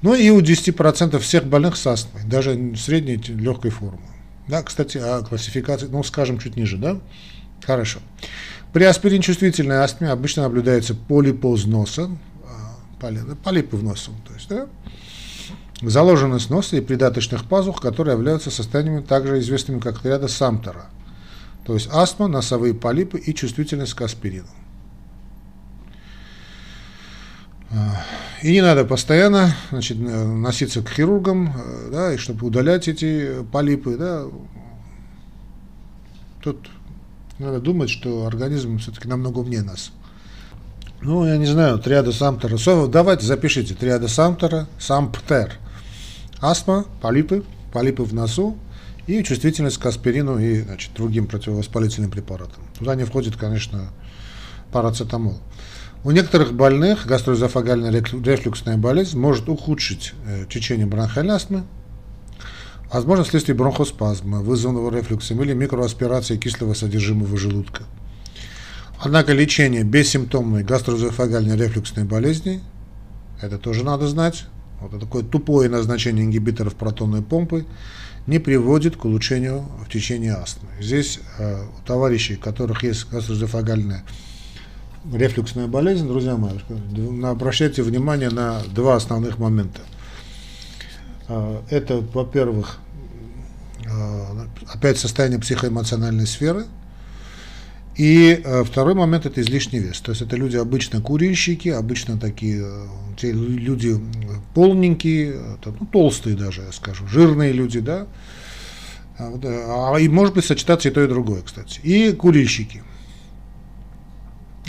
Ну 0.02 0.14
и 0.14 0.30
у 0.30 0.40
10% 0.40 1.18
всех 1.18 1.46
больных 1.46 1.76
с 1.76 1.87
астмой, 1.87 2.23
даже 2.25 2.76
средней 2.76 3.16
легкой 3.16 3.70
формы. 3.70 4.06
Да, 4.46 4.62
кстати, 4.62 4.99
о 4.99 5.23
классификации, 5.23 5.88
ну, 5.88 6.02
скажем, 6.04 6.38
чуть 6.38 6.56
ниже, 6.56 6.76
да? 6.76 7.00
Хорошо. 7.64 7.99
При 8.73 8.85
аспирин 8.85 9.23
чувствительной 9.23 9.76
астме 9.76 10.08
обычно 10.08 10.42
наблюдается 10.42 10.94
полипоз 10.94 11.64
носа, 11.64 12.11
а, 12.44 12.76
полипы 13.42 13.76
в 13.76 13.82
носу, 13.82 14.12
то 14.26 14.35
есть, 14.35 14.49
да? 14.49 14.68
Заложенность 15.83 16.50
носа 16.50 16.76
и 16.76 16.80
придаточных 16.80 17.45
пазух, 17.45 17.80
которые 17.80 18.14
являются 18.14 18.50
состояниями 18.50 19.02
также 19.02 19.38
известными 19.40 19.80
как 19.80 20.04
ряда 20.04 20.28
Самтера– 20.28 20.87
то 21.66 21.75
есть 21.75 21.88
астма, 21.92 22.28
носовые 22.28 22.75
полипы 22.75 23.18
и 23.18 23.35
чувствительность 23.35 23.95
к 23.95 24.02
аспирину. 24.02 24.47
И 28.42 28.52
не 28.52 28.62
надо 28.62 28.85
постоянно 28.85 29.52
значит, 29.71 29.99
носиться 29.99 30.83
к 30.83 30.88
хирургам, 30.88 31.52
да, 31.90 32.14
и 32.14 32.18
чтобы 32.18 32.47
удалять 32.47 32.87
эти 32.87 33.42
полипы. 33.50 33.97
Да. 33.97 34.26
Тут 36.40 36.71
надо 37.40 37.61
думать, 37.61 37.90
что 37.90 38.26
организм 38.26 38.78
все-таки 38.78 39.09
намного 39.09 39.40
умнее 39.40 39.62
нас. 39.62 39.90
Ну, 41.02 41.26
я 41.26 41.37
не 41.37 41.47
знаю, 41.47 41.80
триада 41.80 42.12
Самтера. 42.12 42.56
Давайте 42.87 43.26
запишите. 43.26 43.75
Триада 43.75 44.06
Самтера, 44.06 44.68
Самптер. 44.78 45.59
Астма, 46.40 46.87
полипы, 47.00 47.45
полипы 47.73 48.02
в 48.02 48.12
носу, 48.12 48.57
и 49.07 49.23
чувствительность 49.23 49.78
к 49.78 49.87
аспирину 49.87 50.38
и 50.38 50.62
значит, 50.62 50.93
другим 50.95 51.26
противовоспалительным 51.26 52.11
препаратам. 52.11 52.64
Туда 52.78 52.95
не 52.95 53.05
входит, 53.05 53.37
конечно, 53.37 53.90
парацетамол. 54.73 55.38
У 56.05 56.11
некоторых 56.11 56.52
больных 56.55 57.07
гастроэзофагальная 57.07 57.90
рефлюксная 57.90 58.76
болезнь 58.76 59.19
может 59.19 59.49
ухудшить 59.49 60.12
э, 60.26 60.45
течение 60.49 60.87
бронхиальной 60.87 61.35
астмы, 61.35 61.64
возможно, 62.93 63.25
вследствие 63.25 63.57
бронхоспазма, 63.57 64.40
вызванного 64.40 64.95
рефлюксом 64.95 65.43
или 65.43 65.52
микроаспирации 65.52 66.37
кислого 66.37 66.75
содержимого 66.75 67.37
желудка. 67.37 67.85
Однако 68.99 69.33
лечение 69.33 69.85
бессимптомной 69.85 70.64
гастроэзофагальной 70.64 71.57
рефлюксной 71.57 72.05
болезни, 72.05 72.61
это 73.40 73.59
тоже 73.59 73.85
надо 73.85 74.07
знать, 74.07 74.47
вот 74.80 75.00
такое 75.00 75.23
тупое 75.23 75.68
назначение 75.68 76.25
ингибиторов 76.25 76.75
протонной 76.75 77.23
помпы, 77.23 77.66
не 78.26 78.38
приводит 78.38 78.97
к 78.97 79.04
улучшению 79.04 79.64
в 79.85 79.90
течение 79.90 80.35
астмы. 80.35 80.68
Здесь 80.80 81.21
э, 81.38 81.64
у 81.64 81.87
товарищей, 81.87 82.35
у 82.35 82.40
которых 82.40 82.83
есть 82.83 83.09
гастроэзофагальная 83.09 84.04
рефлюксная 85.12 85.68
болезнь, 85.68 86.06
друзья 86.06 86.37
мои, 86.37 86.59
обращайте 87.25 87.83
внимание 87.83 88.30
на 88.30 88.62
два 88.75 88.97
основных 88.97 89.38
момента. 89.38 89.80
Э, 91.28 91.61
это, 91.71 91.99
во-первых, 91.99 92.78
э, 93.85 94.47
опять 94.73 94.99
состояние 94.99 95.40
психоэмоциональной 95.40 96.26
сферы, 96.26 96.66
и 97.96 98.42
э, 98.44 98.64
второй 98.64 98.94
момент– 98.94 99.24
это 99.26 99.40
излишний 99.40 99.78
вес. 99.78 100.00
То 100.00 100.12
есть 100.12 100.22
это 100.22 100.36
люди 100.36 100.56
обычно 100.56 101.00
курильщики, 101.00 101.70
обычно 101.70 102.18
такие 102.18 102.62
э, 102.62 102.86
те 103.16 103.32
люди 103.32 103.98
полненькие, 104.54 105.30
это, 105.54 105.74
ну, 105.78 105.86
толстые 105.86 106.36
даже, 106.36 106.62
я 106.62 106.72
скажу, 106.72 107.06
жирные 107.06 107.52
люди, 107.52 107.80
да. 107.80 108.06
А, 109.18 109.94
а, 109.94 109.98
и 109.98 110.08
может 110.08 110.34
быть 110.34 110.44
сочетаться 110.44 110.88
и 110.88 110.92
то, 110.92 111.02
и 111.02 111.08
другое, 111.08 111.40
кстати. 111.40 111.80
И 111.82 112.12
курильщики. 112.12 112.82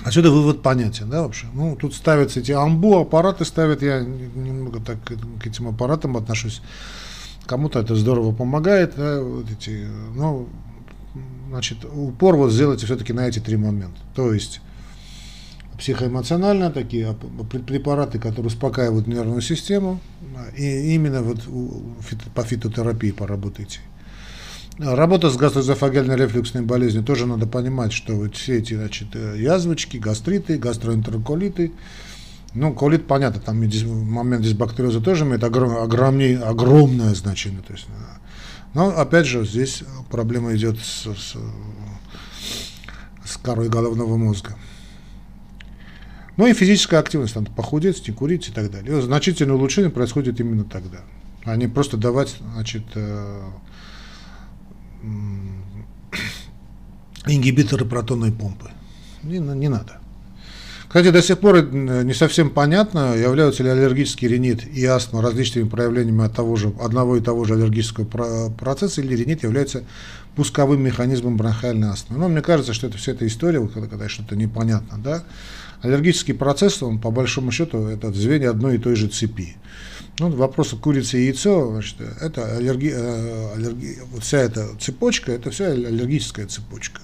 Отсюда 0.05 0.31
вывод 0.31 0.61
понятен, 0.61 1.09
да, 1.09 1.23
вообще. 1.23 1.47
Ну, 1.53 1.75
тут 1.75 1.93
ставятся 1.95 2.39
эти 2.39 2.53
амбу, 2.53 2.97
аппараты 2.97 3.43
ставят, 3.43 3.81
я 3.81 3.99
немного 3.99 4.79
так 4.79 5.03
к 5.03 5.45
этим 5.45 5.67
аппаратам 5.67 6.15
отношусь. 6.15 6.61
Кому-то 7.45 7.79
это 7.79 7.95
здорово 7.95 8.33
помогает, 8.33 8.93
да, 8.95 9.21
вот 9.21 9.51
эти, 9.51 9.85
ну, 10.15 10.47
значит, 11.49 11.85
упор 11.85 12.35
вот 12.35 12.51
сделайте 12.51 12.85
все-таки 12.85 13.13
на 13.13 13.27
эти 13.27 13.39
три 13.39 13.57
момента. 13.57 13.99
То 14.15 14.33
есть 14.33 14.61
психоэмоционально 15.77 16.71
такие 16.71 17.15
препараты, 17.65 18.19
которые 18.19 18.47
успокаивают 18.47 19.07
нервную 19.07 19.41
систему, 19.41 19.99
и 20.57 20.95
именно 20.95 21.21
вот 21.21 21.39
по 22.33 22.43
фитотерапии 22.43 23.11
поработайте. 23.11 23.79
Работа 24.79 25.29
с 25.29 25.37
гастроэзофагальной 25.37 26.15
рефлюксной 26.15 26.63
болезнью 26.63 27.03
тоже 27.03 27.25
надо 27.25 27.47
понимать, 27.47 27.93
что 27.93 28.13
вот 28.13 28.35
все 28.35 28.59
эти 28.59 28.75
значит, 28.75 29.15
язвочки, 29.15 29.97
гастриты, 29.97 30.57
гастроэнтероколиты, 30.57 31.71
ну, 32.53 32.73
колит, 32.73 33.07
понятно, 33.07 33.41
там 33.41 33.57
момент 33.57 34.43
дисбактериоза 34.43 35.01
тоже 35.01 35.25
имеет 35.25 35.43
огром, 35.43 35.77
огромнее, 35.77 36.39
огромное 36.39 37.13
значение. 37.13 37.61
То 37.61 37.73
есть, 37.73 37.87
но 38.73 38.89
опять 38.97 39.25
же, 39.25 39.45
здесь 39.45 39.83
проблема 40.09 40.55
идет 40.55 40.79
с, 40.79 41.05
с, 41.05 41.35
с 43.25 43.37
корой 43.37 43.69
головного 43.69 44.17
мозга. 44.17 44.55
Ну 46.37 46.45
и 46.45 46.53
физическая 46.53 46.99
активность, 46.99 47.35
надо 47.35 47.51
похудеть, 47.51 48.07
не 48.07 48.13
курить 48.13 48.49
и 48.49 48.51
так 48.51 48.69
далее. 48.69 48.99
И 48.99 49.01
значительное 49.01 49.55
улучшение 49.55 49.89
происходит 49.89 50.39
именно 50.39 50.63
тогда. 50.63 50.99
а 51.45 51.55
не 51.55 51.67
просто 51.67 51.97
давать, 51.97 52.37
значит, 52.53 52.83
ингибиторы 57.25 57.85
протонной 57.85 58.31
помпы. 58.31 58.69
Не, 59.23 59.39
не 59.39 59.69
надо. 59.69 59.99
Кстати, 60.87 61.11
до 61.11 61.21
сих 61.21 61.39
пор 61.39 61.69
не 61.73 62.13
совсем 62.13 62.49
понятно, 62.49 63.13
являются 63.15 63.61
ли 63.61 63.69
аллергический 63.69 64.27
ринит 64.27 64.65
и 64.65 64.85
астма 64.85 65.21
различными 65.21 65.67
проявлениями 65.67 66.25
от 66.25 66.33
того 66.33 66.55
же, 66.55 66.73
одного 66.81 67.17
и 67.17 67.21
того 67.21 67.43
же 67.43 67.55
аллергического 67.55 68.49
процесса, 68.51 69.01
или 69.01 69.15
ринит 69.15 69.43
является 69.43 69.83
пусковым 70.37 70.81
механизмом 70.81 71.35
бронхиальной 71.35 71.89
астмы. 71.89 72.17
Но 72.17 72.29
мне 72.29 72.41
кажется, 72.41 72.73
что 72.73 72.87
это 72.87 72.97
вся 72.97 73.11
эта 73.11 73.27
история, 73.27 73.59
когда, 73.67 73.89
когда 73.89 74.07
что-то 74.07 74.35
непонятно, 74.35 74.97
да, 74.97 75.23
аллергический 75.81 76.33
процесс, 76.33 76.81
он 76.81 76.99
по 76.99 77.11
большому 77.11 77.51
счету, 77.51 77.87
это 77.87 78.13
звенья 78.13 78.51
одной 78.51 78.75
и 78.75 78.79
той 78.79 78.95
же 78.95 79.07
цепи. 79.07 79.57
Ну, 80.19 80.29
вопрос 80.29 80.69
курицы 80.81 81.19
и 81.19 81.25
яйцо, 81.25 81.71
значит, 81.71 81.97
это 82.21 82.55
аллерги, 82.57 82.91
э, 82.95 83.53
аллерги, 83.55 83.99
вот 84.11 84.23
вся 84.23 84.39
эта 84.39 84.67
цепочка, 84.79 85.31
это 85.31 85.51
вся 85.51 85.67
аллергическая 85.67 86.47
цепочка. 86.47 87.01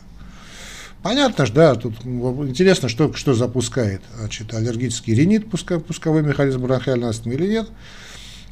Понятно 1.03 1.45
же, 1.45 1.51
да, 1.51 1.75
тут 1.75 1.93
интересно, 2.05 2.87
что, 2.87 3.13
что 3.13 3.33
запускает, 3.33 4.01
значит, 4.17 4.53
аллергический 4.53 5.13
ринит, 5.13 5.49
пусковой 5.49 6.23
механизм 6.23 6.61
бронхиальной 6.61 7.09
астмы 7.09 7.33
или 7.33 7.45
нет. 7.45 7.69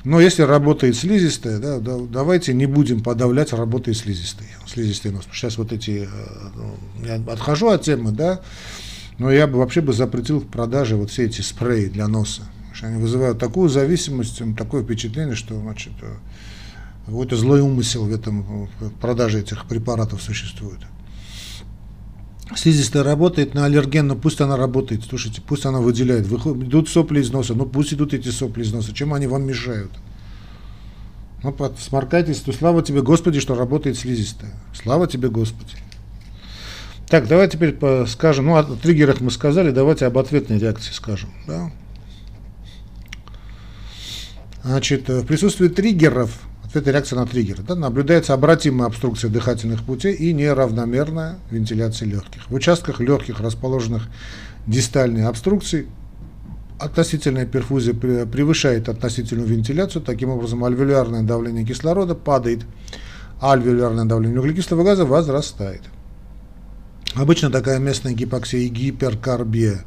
Но 0.03 0.19
если 0.19 0.41
работает 0.41 0.97
слизистая, 0.97 1.59
да, 1.59 1.79
да, 1.79 1.97
давайте 1.97 2.53
не 2.53 2.65
будем 2.65 3.01
подавлять 3.01 3.53
работой 3.53 3.93
слизистой, 3.93 4.47
слизистый 4.67 5.11
нос. 5.11 5.27
Сейчас 5.31 5.57
вот 5.57 5.71
эти, 5.71 6.09
э, 6.11 6.49
ну, 6.55 7.05
я 7.05 7.15
отхожу 7.31 7.69
от 7.69 7.83
темы, 7.83 8.11
да, 8.11 8.41
но 9.17 9.31
я 9.31 9.47
бы 9.47 9.59
вообще 9.59 9.79
бы 9.79 9.93
запретил 9.93 10.39
в 10.39 10.47
продаже 10.47 10.97
вот 10.97 11.11
все 11.11 11.25
эти 11.25 11.39
спреи 11.41 11.85
для 11.85 12.07
носа. 12.07 12.41
Они 12.81 12.99
вызывают 12.99 13.37
такую 13.37 13.69
зависимость, 13.69 14.41
такое 14.57 14.83
впечатление, 14.83 15.35
что 15.35 15.57
значит, 15.57 15.93
э, 16.01 16.15
какой-то 17.05 17.37
злой 17.37 17.61
умысел 17.61 18.05
в 18.05 18.13
этом 18.13 18.67
в 18.79 18.89
продаже 18.99 19.39
этих 19.39 19.67
препаратов 19.67 20.21
существует. 20.21 20.79
Слизистая 22.55 23.03
работает 23.03 23.53
на 23.53 23.65
аллерген, 23.65 24.07
но 24.07 24.15
пусть 24.15 24.41
она 24.41 24.57
работает, 24.57 25.03
слушайте, 25.07 25.41
пусть 25.41 25.65
она 25.65 25.79
выделяет. 25.79 26.27
Выходят, 26.27 26.63
идут 26.63 26.89
сопли 26.89 27.21
из 27.21 27.31
носа, 27.31 27.53
ну 27.55 27.65
пусть 27.65 27.93
идут 27.93 28.13
эти 28.13 28.29
сопли 28.29 28.63
из 28.63 28.73
носа, 28.73 28.93
чем 28.93 29.13
они 29.13 29.27
вам 29.27 29.43
мешают? 29.43 29.91
Ну, 31.43 31.55
сморкайтесь, 31.79 32.39
то 32.41 32.51
слава 32.51 32.83
тебе, 32.83 33.01
Господи, 33.01 33.39
что 33.39 33.55
работает 33.55 33.97
слизистая. 33.97 34.53
Слава 34.73 35.07
тебе, 35.07 35.29
Господи. 35.29 35.75
Так, 37.07 37.27
давай 37.27 37.49
теперь 37.49 37.77
скажем, 38.07 38.45
ну, 38.45 38.57
о 38.57 38.63
триггерах 38.63 39.21
мы 39.21 39.31
сказали, 39.31 39.71
давайте 39.71 40.05
об 40.05 40.17
ответной 40.17 40.59
реакции 40.59 40.93
скажем. 40.93 41.29
Да? 41.47 41.71
Значит, 44.63 45.09
в 45.09 45.25
присутствии 45.25 45.67
триггеров 45.67 46.39
это 46.79 46.91
реакция 46.91 47.19
на 47.19 47.25
триггер. 47.25 47.61
Да, 47.61 47.75
наблюдается 47.75 48.33
обратимая 48.33 48.87
обструкция 48.87 49.29
дыхательных 49.29 49.83
путей 49.83 50.13
и 50.13 50.33
неравномерная 50.33 51.37
вентиляция 51.49 52.07
легких. 52.07 52.49
В 52.49 52.53
участках 52.53 52.99
легких, 52.99 53.39
расположенных 53.39 54.07
дистальной 54.67 55.25
обструкции, 55.25 55.87
относительная 56.79 57.45
перфузия 57.45 57.93
превышает 57.93 58.89
относительную 58.89 59.47
вентиляцию, 59.47 60.01
таким 60.01 60.29
образом 60.29 60.63
альвеолярное 60.63 61.23
давление 61.23 61.65
кислорода 61.65 62.15
падает, 62.15 62.61
а 63.39 63.53
альвеолярное 63.53 64.05
давление 64.05 64.39
углекислого 64.39 64.83
газа 64.83 65.05
возрастает. 65.05 65.81
Обычно 67.15 67.49
такая 67.49 67.79
местная 67.79 68.13
гипоксия 68.13 68.61
и 68.61 68.67
гиперкарбия 68.67 69.83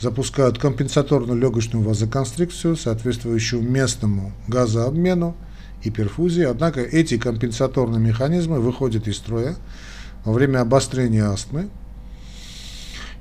запускают 0.00 0.58
компенсаторную 0.58 1.38
легочную 1.38 1.84
вазоконстрикцию, 1.84 2.76
соответствующую 2.76 3.62
местному 3.62 4.32
газообмену, 4.48 5.36
и 5.82 5.90
перфузии, 5.90 6.44
однако 6.44 6.80
эти 6.80 7.18
компенсаторные 7.18 8.00
механизмы 8.00 8.60
выходят 8.60 9.08
из 9.08 9.16
строя 9.16 9.56
во 10.24 10.32
время 10.32 10.60
обострения 10.60 11.24
астмы 11.24 11.68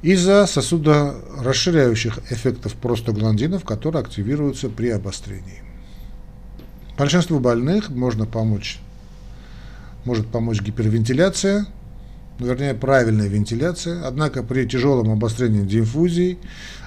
из-за 0.02 0.46
сосудорасширяющих 0.46 2.32
эффектов 2.32 2.76
простагландинов, 2.76 3.64
которые 3.66 4.02
активируются 4.02 4.70
при 4.70 4.90
обострении. 4.90 5.64
Большинству 6.98 7.40
больных 7.40 7.90
можно 7.90 8.26
помочь, 8.26 8.80
может 10.06 10.28
помочь 10.28 10.62
гипервентиляция, 10.62 11.66
вернее 12.40 12.74
правильная 12.74 13.28
вентиляция, 13.28 14.06
однако 14.06 14.44
при 14.44 14.66
тяжелом 14.66 15.12
обострении 15.12 15.64
диффузии 15.64 16.38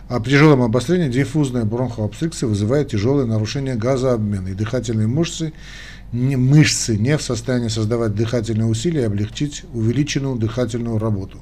а 0.09 0.21
при 0.21 0.31
тяжелом 0.31 0.63
обострении 0.63 1.09
диффузная 1.09 1.65
бронхообстрикция 1.65 2.49
вызывает 2.49 2.91
тяжелое 2.91 3.27
нарушение 3.27 3.77
газообмена, 3.77 4.49
и 4.49 4.55
дыхательные 4.55 5.07
мышцы 5.07 5.53
не, 6.13 6.37
мышцы 6.37 6.97
не 6.97 7.17
в 7.19 7.23
состоянии 7.23 7.69
создавать 7.69 8.15
дыхательные 8.15 8.67
усилия 8.67 9.03
и 9.03 9.05
облегчить 9.05 9.65
увеличенную 9.75 10.37
дыхательную 10.37 10.99
работу. 10.99 11.39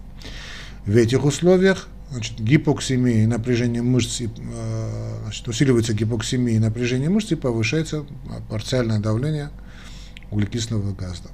В 0.85 0.96
этих 0.96 1.24
условиях 1.24 1.88
значит, 2.11 2.40
гипоксимия 2.40 3.22
и 3.22 3.26
напряжение 3.26 3.83
мышц, 3.83 4.20
э, 4.20 4.29
значит, 5.22 5.46
усиливается 5.46 5.94
гипоксимия 5.94 6.57
и 6.57 6.59
напряжение 6.59 7.09
мышц 7.09 7.31
и 7.33 7.37
повышается 7.37 8.05
парциальное 8.48 8.98
давление 8.98 9.50
углекислого 10.31 10.92
газа. 10.92 11.31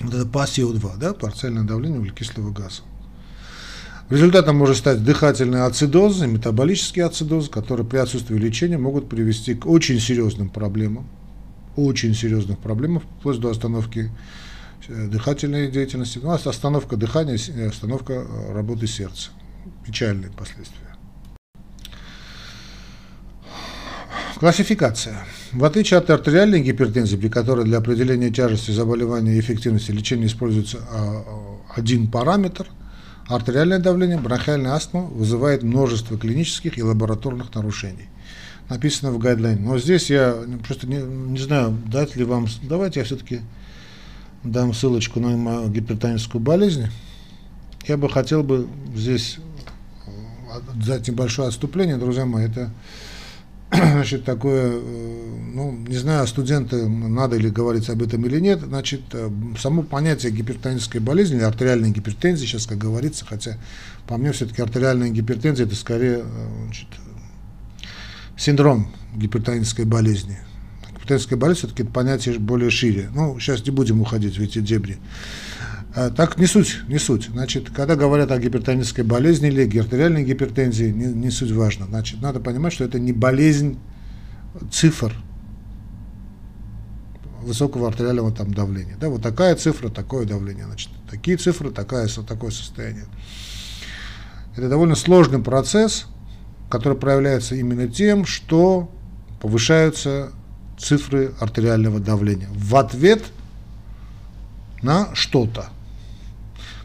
Вот 0.00 0.14
это 0.14 0.26
ПАСИО2, 0.26 0.98
да, 0.98 1.14
парциальное 1.14 1.62
давление 1.62 2.00
углекислого 2.00 2.50
газа. 2.50 2.82
Результатом 4.10 4.56
может 4.56 4.76
стать 4.76 5.04
дыхательный 5.04 5.64
ацидоз 5.64 6.20
и 6.20 6.26
метаболический 6.26 7.04
ацидоз, 7.04 7.48
которые 7.48 7.86
при 7.86 7.98
отсутствии 7.98 8.36
лечения 8.36 8.76
могут 8.76 9.08
привести 9.08 9.54
к 9.54 9.66
очень 9.66 10.00
серьезным 10.00 10.48
проблемам, 10.48 11.06
очень 11.76 12.12
серьезных 12.12 12.58
проблемам, 12.58 13.04
вплоть 13.20 13.38
до 13.38 13.50
остановки 13.50 14.10
э, 14.88 15.06
дыхательной 15.06 15.70
деятельности, 15.70 16.18
ну, 16.20 16.32
остановка 16.32 16.96
дыхания, 16.96 17.38
э, 17.54 17.68
остановка 17.68 18.14
э, 18.14 18.52
работы 18.52 18.88
сердца. 18.88 19.30
Печальные 19.86 20.32
последствия. 20.32 20.88
Классификация. 24.40 25.18
В 25.52 25.64
отличие 25.64 25.98
от 25.98 26.10
артериальной 26.10 26.62
гипертензии, 26.62 27.14
при 27.14 27.28
которой 27.28 27.64
для 27.64 27.78
определения 27.78 28.30
тяжести 28.30 28.72
заболевания 28.72 29.36
и 29.36 29.40
эффективности 29.40 29.92
лечения 29.92 30.26
используется 30.26 30.78
а, 30.90 31.22
а, 31.24 31.80
один 31.80 32.10
параметр– 32.10 32.66
Артериальное 33.28 33.78
давление, 33.78 34.18
бронхиальная 34.18 34.72
астма 34.72 35.02
вызывает 35.02 35.62
множество 35.62 36.18
клинических 36.18 36.78
и 36.78 36.82
лабораторных 36.82 37.54
нарушений. 37.54 38.08
Написано 38.68 39.12
в 39.12 39.18
гайдлайне. 39.18 39.60
Но 39.60 39.78
здесь 39.78 40.10
я 40.10 40.36
просто 40.66 40.86
не, 40.86 40.98
не 40.98 41.38
знаю, 41.38 41.76
дать 41.86 42.16
ли 42.16 42.24
вам... 42.24 42.46
Давайте 42.62 43.00
я 43.00 43.04
все-таки 43.04 43.40
дам 44.44 44.72
ссылочку 44.74 45.20
на 45.20 45.68
гипертоническую 45.68 46.40
болезнь. 46.40 46.86
Я 47.86 47.96
бы 47.96 48.08
хотел 48.08 48.42
бы 48.42 48.66
здесь 48.94 49.38
дать 50.74 51.08
небольшое 51.08 51.48
отступление, 51.48 51.96
друзья 51.96 52.26
мои. 52.26 52.46
Это 52.46 52.70
значит, 53.72 54.24
такое, 54.24 54.72
э, 54.72 55.38
ну, 55.54 55.72
не 55.72 55.96
знаю, 55.96 56.26
студенты, 56.26 56.88
надо 56.88 57.36
ли 57.36 57.50
говорить 57.50 57.88
об 57.88 58.02
этом 58.02 58.26
или 58.26 58.40
нет, 58.40 58.60
значит, 58.60 59.02
э, 59.12 59.30
само 59.58 59.82
понятие 59.82 60.32
гипертонической 60.32 61.00
болезни 61.00 61.36
или 61.36 61.44
артериальной 61.44 61.90
гипертензии, 61.90 62.46
сейчас 62.46 62.66
как 62.66 62.78
говорится, 62.78 63.24
хотя 63.24 63.58
по 64.08 64.16
мне 64.16 64.32
все-таки 64.32 64.60
артериальная 64.60 65.10
гипертензия 65.10 65.66
это 65.66 65.76
скорее 65.76 66.24
э, 66.24 66.64
значит, 66.64 66.88
синдром 68.36 68.90
гипертонической 69.14 69.84
болезни. 69.84 70.38
Гипертоническая 70.94 71.38
болезнь 71.38 71.60
все-таки 71.60 71.84
понятие 71.84 72.40
более 72.40 72.70
шире. 72.70 73.08
Ну, 73.14 73.38
сейчас 73.38 73.64
не 73.64 73.70
будем 73.70 74.00
уходить 74.00 74.36
в 74.36 74.42
эти 74.42 74.60
дебри. 74.60 74.98
А, 75.94 76.10
так 76.10 76.38
не 76.38 76.46
суть, 76.46 76.82
не 76.88 76.98
суть. 76.98 77.28
Значит, 77.30 77.70
когда 77.70 77.96
говорят 77.96 78.30
о 78.30 78.38
гипертонической 78.38 79.04
болезни 79.04 79.48
или 79.48 79.78
артериальной 79.78 80.24
гипертензии, 80.24 80.90
не, 80.90 81.06
не 81.06 81.30
суть 81.30 81.50
важно. 81.50 81.86
Значит, 81.86 82.22
надо 82.22 82.38
понимать, 82.38 82.72
что 82.72 82.84
это 82.84 83.00
не 83.00 83.12
болезнь 83.12 83.78
цифр 84.70 85.12
высокого 87.42 87.88
артериального 87.88 88.30
там 88.30 88.54
давления. 88.54 88.96
Да, 89.00 89.08
вот 89.08 89.22
такая 89.22 89.56
цифра, 89.56 89.88
такое 89.88 90.26
давление. 90.26 90.66
Значит, 90.66 90.90
такие 91.10 91.36
цифры, 91.36 91.70
такое, 91.70 92.06
такое 92.06 92.50
состояние. 92.50 93.06
Это 94.56 94.68
довольно 94.68 94.94
сложный 94.94 95.40
процесс, 95.40 96.06
который 96.68 96.98
проявляется 96.98 97.56
именно 97.56 97.88
тем, 97.88 98.26
что 98.26 98.92
повышаются 99.40 100.32
цифры 100.78 101.32
артериального 101.40 101.98
давления 101.98 102.48
в 102.52 102.76
ответ 102.76 103.24
на 104.82 105.14
что-то 105.14 105.70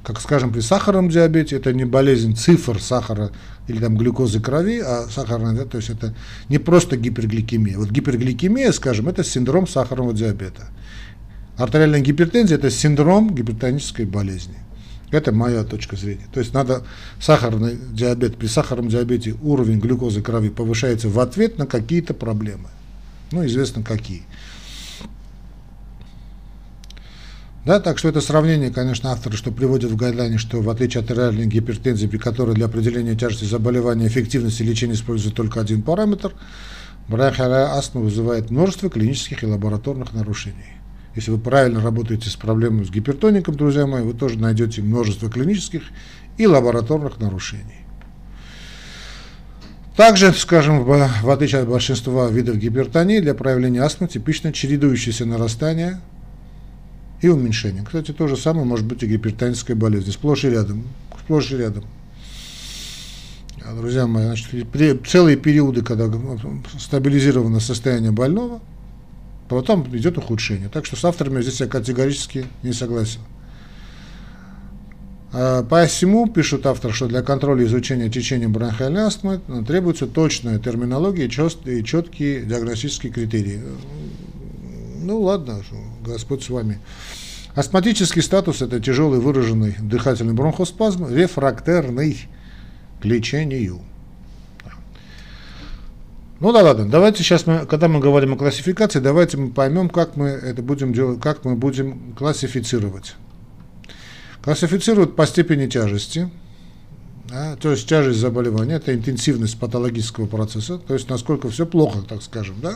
как, 0.05 0.21
скажем, 0.21 0.53
при 0.53 0.59
сахарном 0.59 1.09
диабете, 1.09 1.55
это 1.55 1.73
не 1.73 1.83
болезнь 1.83 2.35
цифр 2.35 2.79
сахара 2.79 3.31
или 3.67 3.79
там 3.79 3.97
глюкозы 3.97 4.39
крови, 4.39 4.79
а 4.79 5.07
сахарная, 5.09 5.55
да, 5.55 5.65
то 5.65 5.77
есть 5.77 5.89
это 5.89 6.13
не 6.47 6.59
просто 6.59 6.95
гипергликемия. 6.95 7.77
Вот 7.77 7.89
гипергликемия, 7.89 8.71
скажем, 8.71 9.09
это 9.09 9.23
синдром 9.23 9.67
сахарного 9.67 10.13
диабета. 10.13 10.67
Артериальная 11.57 12.01
гипертензия– 12.01 12.57
это 12.59 12.69
синдром 12.69 13.33
гипертонической 13.33 14.05
болезни. 14.05 14.57
Это 15.09 15.31
моя 15.31 15.63
точка 15.63 15.95
зрения. 15.95 16.27
То 16.31 16.39
есть 16.39 16.53
надо 16.53 16.83
сахарный 17.19 17.77
диабет, 17.91 18.37
при 18.37 18.47
сахарном 18.47 18.89
диабете 18.89 19.35
уровень 19.41 19.79
глюкозы 19.79 20.21
крови 20.21 20.49
повышается 20.49 21.09
в 21.09 21.19
ответ 21.19 21.57
на 21.57 21.65
какие-то 21.65 22.13
проблемы. 22.13 22.69
Ну, 23.31 23.43
известно 23.45 23.81
какие. 23.81 24.23
Да, 27.65 27.79
так 27.79 27.97
что 27.97 28.09
это 28.09 28.21
сравнение, 28.21 28.69
конечно, 28.69 29.11
авторы, 29.11 29.35
что 29.35 29.51
приводят 29.51 29.89
в 29.89 29.95
гайдлайне, 29.95 30.37
что 30.37 30.61
в 30.61 30.69
отличие 30.69 31.01
от 31.01 31.09
реальной 31.09 31.47
гипертензии, 31.47 32.05
при 32.05 32.19
которой 32.19 32.53
для 32.53 32.67
определения 32.67 33.15
тяжести 33.15 33.45
заболевания 33.45 34.07
эффективности 34.07 34.61
лечения 34.61 34.93
используется 34.93 35.35
только 35.35 35.61
один 35.61 35.81
параметр, 35.81 36.33
бронхиальная 37.07 37.75
астма 37.75 38.01
вызывает 38.01 38.51
множество 38.51 38.91
клинических 38.91 39.41
и 39.41 39.47
лабораторных 39.47 40.13
нарушений. 40.13 40.77
Если 41.15 41.31
вы 41.31 41.39
правильно 41.39 41.81
работаете 41.81 42.29
с 42.29 42.35
проблемой 42.35 42.85
с 42.85 42.91
гипертоником, 42.91 43.55
друзья 43.55 43.87
мои, 43.87 44.03
вы 44.03 44.13
тоже 44.13 44.37
найдете 44.37 44.83
множество 44.83 45.31
клинических 45.31 45.81
и 46.37 46.45
лабораторных 46.45 47.19
нарушений. 47.19 47.81
Также, 49.95 50.33
скажем, 50.33 50.83
в 50.83 51.29
отличие 51.31 51.61
от 51.61 51.69
большинства 51.69 52.29
видов 52.29 52.57
гипертонии, 52.57 53.21
для 53.21 53.33
проявления 53.33 53.81
астмы 53.81 54.07
типично 54.07 54.53
чередующееся 54.53 55.25
нарастание 55.25 55.99
и 57.25 57.29
уменьшение. 57.29 57.83
Кстати, 57.83 58.11
то 58.11 58.27
же 58.27 58.37
самое 58.37 58.65
может 58.65 58.85
быть 58.85 59.01
и 59.03 59.07
гипертоническая 59.07 59.75
болезнь. 59.75 60.11
Сплошь 60.11 60.45
и 60.45 60.49
рядом. 60.49 60.83
Сплошь 61.23 61.51
и 61.51 61.57
рядом. 61.57 61.83
А, 63.63 63.75
друзья 63.75 64.05
мои, 64.05 64.25
значит, 64.25 64.47
целые 65.07 65.37
периоды, 65.37 65.81
когда 65.81 66.11
стабилизировано 66.79 67.59
состояние 67.59 68.11
больного, 68.11 68.61
потом 69.49 69.83
идет 69.95 70.17
ухудшение. 70.17 70.69
Так 70.69 70.85
что 70.85 70.95
с 70.95 71.03
авторами 71.03 71.41
здесь 71.41 71.59
я 71.61 71.67
категорически 71.67 72.45
не 72.61 72.73
согласен. 72.73 73.21
А, 75.33 75.63
по 75.63 75.85
всему, 75.87 76.27
пишут 76.27 76.67
автор, 76.67 76.93
что 76.93 77.07
для 77.07 77.23
контроля 77.23 77.65
изучения 77.65 78.09
течения 78.09 78.47
бронхиальной 78.47 79.01
астмы 79.01 79.41
требуется 79.67 80.05
точная 80.05 80.59
терминология 80.59 81.25
и 81.25 81.83
четкие 81.83 82.43
диагностические 82.43 83.11
критерии. 83.11 83.61
Ну 85.01 85.21
ладно, 85.21 85.61
Господь 86.03 86.43
с 86.43 86.49
вами. 86.49 86.79
Астматический 87.55 88.21
статус– 88.21 88.61
это 88.61 88.81
тяжелый 88.81 89.21
выраженный 89.21 89.75
дыхательный 89.79 90.33
бронхоспазм, 90.33 91.07
рефрактерный 91.07 92.27
к 93.01 93.05
лечению. 93.05 93.81
Ну 96.41 96.51
да 96.51 96.61
ладно, 96.61 96.85
давайте 96.85 97.23
сейчас 97.23 97.47
мы, 97.47 97.65
когда 97.65 97.87
мы 97.87 98.01
говорим 98.01 98.33
о 98.33 98.37
классификации, 98.37 98.99
давайте 98.99 99.37
мы 99.37 99.51
поймем, 99.51 99.89
как 99.89 100.17
мы 100.17 100.27
это 100.27 100.61
будем 100.61 100.91
делать, 100.91 101.21
как 101.21 101.45
мы 101.45 101.55
будем 101.55 102.13
классифицировать. 102.17 103.15
Классифицируют 104.43 105.15
по 105.15 105.25
степени 105.25 105.67
тяжести, 105.67 106.29
да, 107.29 107.55
то 107.55 107.71
есть 107.71 107.87
тяжесть 107.87 108.19
заболевания, 108.19 108.75
это 108.75 108.93
интенсивность 108.93 109.57
патологического 109.57 110.27
процесса, 110.27 110.77
то 110.77 110.93
есть 110.93 111.09
насколько 111.09 111.49
все 111.49 111.65
плохо, 111.65 111.99
так 112.07 112.21
скажем, 112.21 112.57
да. 112.61 112.75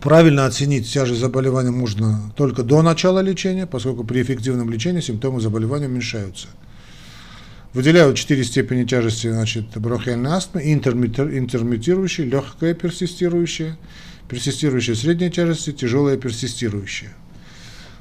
Правильно 0.00 0.44
оценить 0.44 0.90
тяжесть 0.92 1.20
заболевания 1.20 1.70
можно 1.70 2.32
только 2.36 2.62
до 2.62 2.82
начала 2.82 3.20
лечения, 3.20 3.66
поскольку 3.66 4.04
при 4.04 4.22
эффективном 4.22 4.70
лечении 4.70 5.00
симптомы 5.00 5.40
заболевания 5.40 5.86
уменьшаются. 5.86 6.48
Выделяют 7.72 8.16
четыре 8.16 8.44
степени 8.44 8.84
тяжести 8.84 9.30
значит, 9.30 9.66
бронхиальной 9.76 10.30
астмы, 10.30 10.62
интермитирующая, 10.72 12.26
легкая 12.26 12.74
персистирующая, 12.74 13.78
персистирующая 14.28 14.94
средней 14.94 15.30
тяжести, 15.30 15.72
тяжелая 15.72 16.16
персистирующая. 16.16 17.12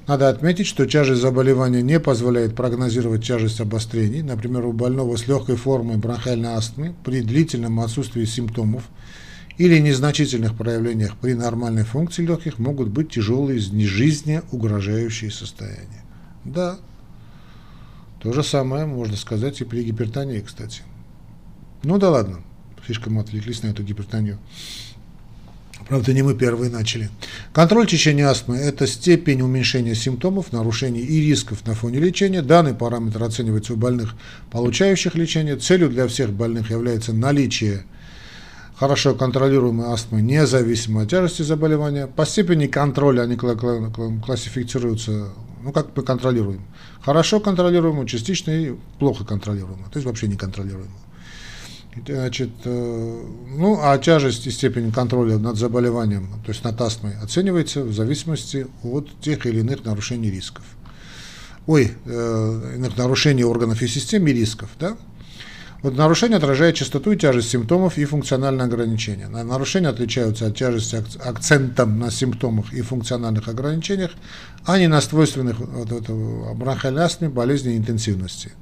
Надо 0.08 0.30
отметить, 0.30 0.68
что 0.68 0.86
тяжесть 0.86 1.22
заболевания 1.22 1.82
не 1.82 2.00
позволяет 2.00 2.56
прогнозировать 2.56 3.26
тяжесть 3.26 3.60
обострений. 3.60 4.22
Например, 4.22 4.66
у 4.66 4.72
больного 4.72 5.18
с 5.18 5.28
легкой 5.28 5.58
формой 5.58 5.98
бронхиальной 5.98 6.52
астмы 6.52 6.96
при 7.04 7.22
длительном 7.22 7.82
отсутствии 7.82 8.24
симптомов 8.24 8.84
или 9.58 9.80
незначительных 9.80 10.56
проявлениях 10.56 11.18
при 11.18 11.34
нормальной 11.34 11.84
функции 11.84 12.26
легких 12.26 12.60
могут 12.60 12.90
быть 12.90 13.12
тяжелые, 13.12 13.60
жизни 13.60 14.42
угрожающие 14.52 15.32
состояния. 15.32 16.04
Да, 16.46 16.78
то 18.22 18.34
же 18.34 18.44
самое 18.44 18.86
можно 18.86 19.16
сказать 19.16 19.62
и 19.62 19.66
при 19.66 19.84
гипертонии, 19.84 20.42
кстати. 20.42 20.82
Ну 21.84 21.98
да 21.98 22.10
ладно, 22.10 22.42
слишком 22.86 23.20
отвлеклись 23.20 23.64
на 23.64 23.68
эту 23.68 23.84
гипертонию. 23.84 24.40
Правда, 25.88 26.12
не 26.14 26.22
мы 26.22 26.34
первые 26.34 26.70
начали. 26.70 27.10
Контроль 27.54 27.88
течения 27.88 28.28
астмы– 28.28 28.58
это 28.58 28.88
степень 28.88 29.42
уменьшения 29.42 29.96
симптомов, 29.96 30.52
нарушений 30.52 31.02
и 31.02 31.22
рисков 31.22 31.66
на 31.66 31.76
фоне 31.76 32.00
лечения. 32.00 32.42
Данный 32.42 32.74
параметр 32.74 33.24
оценивается 33.24 33.74
у 33.74 33.78
больных, 33.78 34.16
получающих 34.52 35.16
лечение. 35.16 35.56
Целью 35.56 35.90
для 35.90 36.08
всех 36.08 36.34
больных 36.34 36.72
является 36.72 37.14
наличие 37.14 37.86
хорошо 38.78 39.16
контролируемой 39.16 39.88
астмы, 39.88 40.22
независимо 40.22 41.02
от 41.02 41.10
тяжести 41.10 41.42
заболевания. 41.42 42.08
По 42.08 42.26
степени 42.26 42.68
контроля 42.68 43.24
они 43.24 43.36
классифицируются, 43.36 45.30
ну 45.64 45.72
как 45.72 45.96
мы 45.96 46.04
контролируем. 46.04 46.62
Хорошо 47.02 47.40
контролируемую, 47.40 48.08
частично 48.08 48.52
и 48.52 48.76
плохо 49.00 49.26
контролируемую, 49.26 49.90
то 49.90 49.98
есть 49.98 50.06
вообще 50.06 50.28
не 50.28 50.36
контролируемую. 50.36 50.92
Значит, 52.06 52.52
э, 52.66 53.24
ну, 53.58 53.80
а 53.82 53.98
тяжесть 53.98 54.46
и 54.46 54.52
степень 54.52 54.92
контроля 54.92 55.40
над 55.40 55.58
заболеванием, 55.58 56.30
то 56.46 56.52
есть 56.52 56.64
над 56.64 56.80
астмой, 56.80 57.14
оценивается 57.24 57.84
в 57.84 57.92
зависимости 57.92 58.68
от 58.84 59.10
тех 59.20 59.48
или 59.48 59.62
иных 59.62 59.84
нарушений 59.84 60.30
рисков. 60.30 60.64
Ой, 61.66 61.94
э, 62.06 62.74
иных 62.76 62.98
нарушений 62.98 63.44
органов 63.44 63.82
и 63.82 63.88
систем 63.88 64.28
и 64.28 64.34
рисков, 64.34 64.70
да? 64.80 64.96
Вот 65.84 65.96
нарушение 65.96 66.38
отражает 66.38 66.76
частоту 66.76 67.12
и 67.12 67.18
тяжесть 67.18 67.50
симптомов 67.50 67.98
и 67.98 68.06
функциональные 68.06 68.66
ограничения. 68.66 69.28
Нарушения 69.28 69.90
отличаются 69.90 70.48
от 70.48 70.58
тяжести 70.58 71.04
акцентом 71.24 72.00
на 72.00 72.10
симптомах 72.10 72.74
и 72.74 72.82
функциональных 72.82 73.48
ограничениях, 73.48 74.12
а 74.66 74.80
не 74.80 74.88
на 74.88 75.00
свойственных 75.02 75.60
вот 75.60 75.92
этого 75.92 76.56
астме 77.04 77.30
болезни 77.30 77.78
интенсивности. 77.78 78.54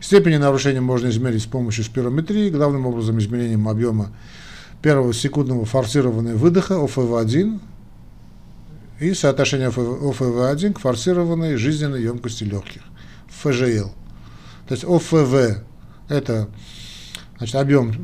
Степени 0.00 0.36
нарушения 0.36 0.80
можно 0.80 1.08
измерить 1.08 1.42
с 1.42 1.46
помощью 1.46 1.82
спирометрии, 1.82 2.50
главным 2.50 2.86
образом 2.86 3.18
измерением 3.18 3.68
объема 3.68 4.12
первого 4.80 5.12
секундного 5.12 5.64
форсированного 5.64 6.36
выдоха 6.36 6.74
ОФВ-1 6.74 7.60
и 9.00 9.12
соотношение 9.12 9.70
ОФВ-1 9.70 10.74
к 10.74 10.78
форсированной 10.78 11.56
жизненной 11.56 12.00
емкости 12.00 12.44
легких, 12.44 12.82
ФЖЛ. 13.28 13.90
То 14.68 14.74
есть 14.74 14.84
ОФВ 14.84 15.64
это 16.08 16.48
значит, 17.38 17.54
объем 17.56 17.94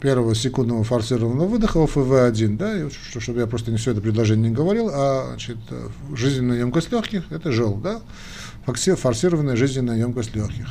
первого 0.00 0.34
секундного 0.34 0.84
форсированного 0.84 1.46
выдоха 1.46 1.78
ОФВ-1, 1.78 2.56
да, 2.56 2.78
и, 2.78 2.90
что, 2.90 3.20
чтобы 3.20 3.40
я 3.40 3.46
просто 3.46 3.70
не 3.70 3.76
все 3.76 3.92
это 3.92 4.00
предложение 4.00 4.50
не 4.50 4.54
говорил, 4.54 4.90
а 4.92 5.28
значит, 5.30 5.58
жизненная 6.14 6.58
емкость 6.58 6.92
легких– 6.92 7.24
это 7.30 7.52
жел, 7.52 7.74
да, 7.74 8.00
форсированная 8.64 9.56
жизненная 9.56 9.98
емкость 9.98 10.34
легких. 10.34 10.68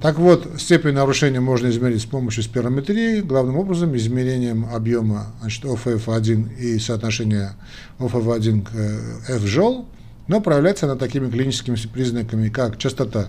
Так 0.00 0.18
вот, 0.18 0.48
степень 0.58 0.92
нарушения 0.92 1.40
можно 1.40 1.68
измерить 1.68 2.02
с 2.02 2.04
помощью 2.04 2.42
спирометрии, 2.42 3.20
главным 3.20 3.56
образом 3.56 3.96
измерением 3.96 4.66
объема 4.72 5.28
значит, 5.40 5.64
ОФФ1 5.64 6.58
и 6.58 6.78
соотношения 6.78 7.56
ОФФ1 7.98 8.62
к 8.62 9.32
FЖОL, 9.38 9.86
но 10.28 10.40
проявляется 10.40 10.86
она 10.86 10.96
такими 10.96 11.30
клиническими 11.30 11.76
признаками, 11.92 12.48
как 12.48 12.76
частота 12.78 13.28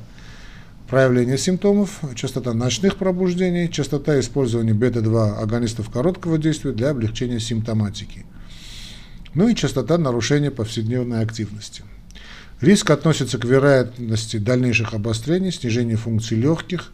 проявление 0.87 1.37
симптомов, 1.37 2.01
частота 2.15 2.53
ночных 2.53 2.97
пробуждений, 2.97 3.69
частота 3.71 4.19
использования 4.19 4.73
бета-2 4.73 5.37
агонистов 5.37 5.89
короткого 5.89 6.37
действия 6.37 6.71
для 6.71 6.89
облегчения 6.89 7.39
симптоматики, 7.39 8.25
ну 9.33 9.47
и 9.47 9.55
частота 9.55 9.97
нарушения 9.97 10.51
повседневной 10.51 11.21
активности. 11.21 11.83
Риск 12.61 12.89
относится 12.89 13.37
к 13.37 13.45
вероятности 13.45 14.37
дальнейших 14.37 14.93
обострений, 14.93 15.51
снижения 15.51 15.97
функций 15.97 16.37
легких 16.37 16.91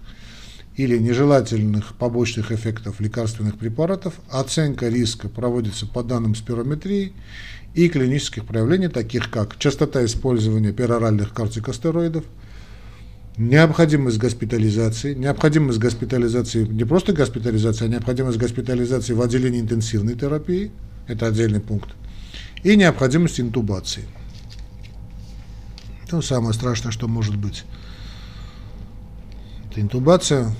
или 0.76 0.98
нежелательных 0.98 1.94
побочных 1.96 2.52
эффектов 2.52 3.00
лекарственных 3.00 3.58
препаратов. 3.58 4.16
Оценка 4.30 4.88
риска 4.88 5.30
проводится 5.30 5.86
по 5.86 6.02
данным 6.02 6.34
спирометрии 6.34 7.14
и 7.76 7.90
клинических 7.90 8.46
проявлений, 8.46 8.88
таких 8.88 9.30
как 9.30 9.60
частота 9.60 10.04
использования 10.04 10.72
пероральных 10.72 11.34
кортикостероидов– 11.34 12.24
необходимость 13.50 14.18
госпитализации, 14.18 15.14
необходимость 15.14 15.80
госпитализации, 15.80 16.66
не 16.66 16.84
просто 16.84 17.14
госпитализации, 17.14 17.86
а 17.86 17.88
необходимость 17.88 18.38
госпитализации 18.38 19.14
в 19.14 19.22
отделении 19.22 19.60
интенсивной 19.60 20.16
терапии, 20.16 20.72
это 21.08 21.28
отдельный 21.28 21.60
пункт, 21.60 21.90
и 22.64 22.76
необходимость 22.76 23.40
интубации. 23.40 24.04
Это 26.06 26.22
самое 26.22 26.54
страшное, 26.54 26.92
что 26.92 27.08
может 27.08 27.36
быть. 27.36 27.64
Это 29.70 29.82
интубация 29.82 30.54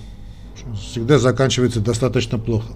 всегда 0.80 1.20
заканчивается 1.20 1.82
достаточно 1.82 2.38
плохо. 2.38 2.74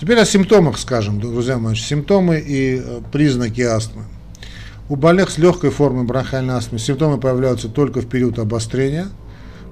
Теперь 0.00 0.18
о 0.18 0.24
симптомах 0.24 0.78
скажем, 0.78 1.20
друзья 1.20 1.58
мои. 1.58 1.74
Симптомы 1.74 2.38
и 2.38 2.76
э, 2.76 3.00
признаки 3.10 3.62
астмы. 3.62 4.04
У 4.88 4.94
больных 4.94 5.30
с 5.30 5.38
легкой 5.38 5.70
формой 5.70 6.04
бронхиальной 6.04 6.54
астмы 6.54 6.78
симптомы 6.78 7.18
появляются 7.18 7.68
только 7.68 8.00
в 8.00 8.06
период 8.06 8.38
обострения. 8.38 9.08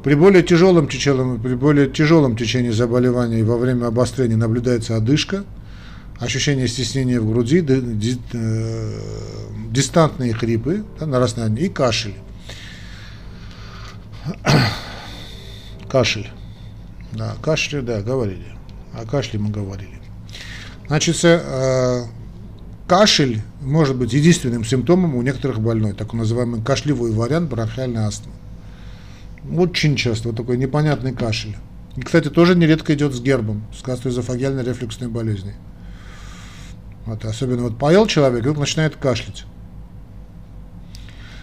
При 0.02 0.14
более 0.14 0.42
тяжелом, 0.42 0.88
течении, 0.88 1.38
при 1.38 1.54
более 1.54 1.88
тяжелом 1.88 2.36
течении 2.36 2.70
заболевания 2.70 3.40
и 3.40 3.42
во 3.42 3.56
время 3.56 3.86
обострения 3.86 4.36
наблюдается 4.36 4.96
одышка, 4.96 5.44
ощущение 6.18 6.68
стеснения 6.68 7.20
в 7.20 7.30
груди, 7.30 7.60
ди, 7.60 8.18
э, 8.32 8.98
дистантные 9.70 10.34
хрипы, 10.34 10.84
да, 10.98 11.06
нарастание 11.06 11.66
и 11.66 11.68
кашель. 11.68 12.16
кашель. 15.88 16.28
Да, 17.12 17.36
кашель, 17.40 17.82
да, 17.82 18.02
говорили. 18.02 18.46
О 18.92 19.06
кашле 19.06 19.38
мы 19.38 19.50
говорили. 19.50 20.00
Значит, 20.88 21.24
э, 21.24 22.04
кашель 22.86 23.42
может 23.60 23.96
быть 23.96 24.12
единственным 24.12 24.64
симптомом 24.64 25.14
у 25.14 25.22
некоторых 25.22 25.60
больной, 25.60 25.92
так 25.92 26.12
называемый 26.12 26.62
кашлевой 26.62 27.12
вариант 27.12 27.50
бронхиальной 27.50 28.04
астмы. 28.04 28.32
Очень 29.50 29.96
часто 29.96 30.28
вот 30.28 30.36
такой 30.36 30.56
непонятный 30.56 31.12
кашель. 31.12 31.56
И, 31.96 32.00
кстати, 32.00 32.28
тоже 32.28 32.56
нередко 32.56 32.94
идет 32.94 33.12
с 33.14 33.20
гербом, 33.20 33.64
с 33.76 33.82
гастроэзофагиальной 33.82 34.64
рефлюксной 34.64 35.08
болезнью. 35.08 35.54
Вот, 37.06 37.24
особенно 37.24 37.62
вот 37.62 37.78
поел 37.78 38.06
человек, 38.06 38.38
и 38.38 38.40
вдруг 38.40 38.58
начинает 38.58 38.96
кашлять. 38.96 39.44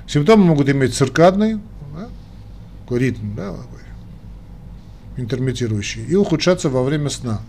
Симптомы 0.07 0.43
могут 0.43 0.67
иметь 0.67 0.93
циркадный, 0.95 1.59
да, 1.95 2.09
такой 2.81 2.99
ритм, 2.99 3.35
да, 3.35 3.51
такой, 3.51 3.79
интермитирующий, 5.15 6.03
и 6.03 6.15
ухудшаться 6.15 6.69
во 6.69 6.83
время 6.83 7.09
сна, 7.09 7.41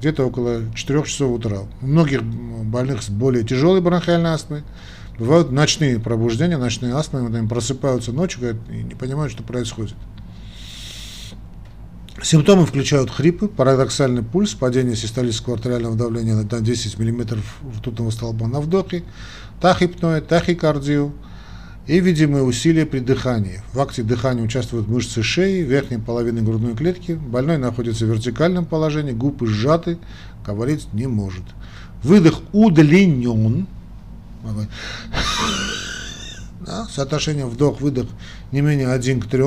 где-то 0.00 0.24
около 0.26 0.62
4 0.74 1.02
часов 1.04 1.32
утра. 1.32 1.60
У 1.82 1.86
многих 1.86 2.22
больных 2.22 3.02
с 3.02 3.08
более 3.08 3.44
тяжелой 3.44 3.80
бронхиальной 3.80 4.30
астмой 4.30 4.62
бывают 5.18 5.50
ночные 5.50 5.98
пробуждения, 5.98 6.58
ночные 6.58 6.94
астмы, 6.94 7.26
они 7.26 7.48
просыпаются 7.48 8.12
ночью 8.12 8.58
и 8.70 8.82
не 8.82 8.94
понимают, 8.94 9.32
что 9.32 9.42
происходит. 9.42 9.94
Симптомы 12.22 12.64
включают 12.64 13.10
хрипы, 13.10 13.46
парадоксальный 13.46 14.22
пульс, 14.22 14.54
падение 14.54 14.96
систолического 14.96 15.56
артериального 15.56 15.96
давления 15.96 16.34
на 16.34 16.44
10 16.44 16.98
мм 16.98 17.38
ртутного 17.78 18.10
столба 18.10 18.46
на 18.48 18.60
вдохе, 18.60 19.04
тахипноэ, 19.60 20.22
тахикардию 20.22 21.12
и 21.86 22.00
видимые 22.00 22.42
усилия 22.42 22.84
при 22.84 22.98
дыхании. 22.98 23.60
В 23.72 23.80
акте 23.80 24.02
дыхания 24.02 24.42
участвуют 24.42 24.88
мышцы 24.88 25.22
шеи, 25.22 25.62
верхней 25.62 25.98
половины 25.98 26.42
грудной 26.42 26.74
клетки. 26.74 27.12
Больной 27.12 27.58
находится 27.58 28.04
в 28.04 28.08
вертикальном 28.08 28.64
положении, 28.64 29.12
губы 29.12 29.46
сжаты, 29.46 29.98
говорить 30.44 30.92
не 30.92 31.06
может. 31.06 31.44
Выдох 32.02 32.40
удлинен. 32.52 33.66
Да, 36.64 36.86
соотношение 36.90 37.46
вдох-выдох 37.46 38.06
не 38.50 38.60
менее 38.60 38.88
1 38.90 39.20
к 39.20 39.26
3. 39.26 39.44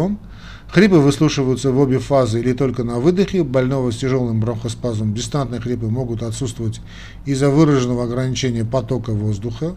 Хрипы 0.69 0.95
выслушиваются 0.95 1.71
в 1.71 1.79
обе 1.79 1.99
фазы 1.99 2.39
или 2.39 2.53
только 2.53 2.83
на 2.83 2.99
выдохе. 2.99 3.43
Больного 3.43 3.91
с 3.91 3.97
тяжелым 3.97 4.39
бронхоспазмом 4.39 5.13
дистантные 5.13 5.59
хрипы 5.59 5.87
могут 5.87 6.23
отсутствовать 6.23 6.79
из-за 7.25 7.49
выраженного 7.49 8.05
ограничения 8.05 8.63
потока 8.63 9.11
воздуха. 9.11 9.75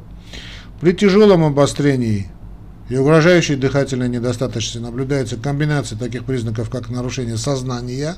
При 0.80 0.92
тяжелом 0.92 1.44
обострении 1.44 2.28
и 2.92 2.96
угрожающей 2.98 3.56
дыхательной 3.56 4.10
недостаточности 4.10 4.76
наблюдается 4.76 5.38
комбинация 5.38 5.98
таких 5.98 6.26
признаков, 6.26 6.68
как 6.68 6.90
нарушение 6.90 7.38
сознания, 7.38 8.16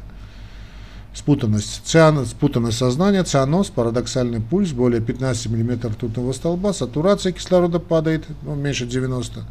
спутанность, 1.14 1.82
циан, 1.84 2.26
спутанность 2.26 2.78
сознания, 2.78 3.22
цианоз, 3.22 3.68
парадоксальный 3.68 4.40
пульс, 4.40 4.72
более 4.72 5.00
15 5.00 5.46
мм 5.46 5.90
ртутного 5.90 6.32
столба, 6.32 6.72
сатурация 6.72 7.30
кислорода 7.30 7.78
падает, 7.78 8.24
ну, 8.42 8.56
меньше 8.56 8.84
90 8.84 9.44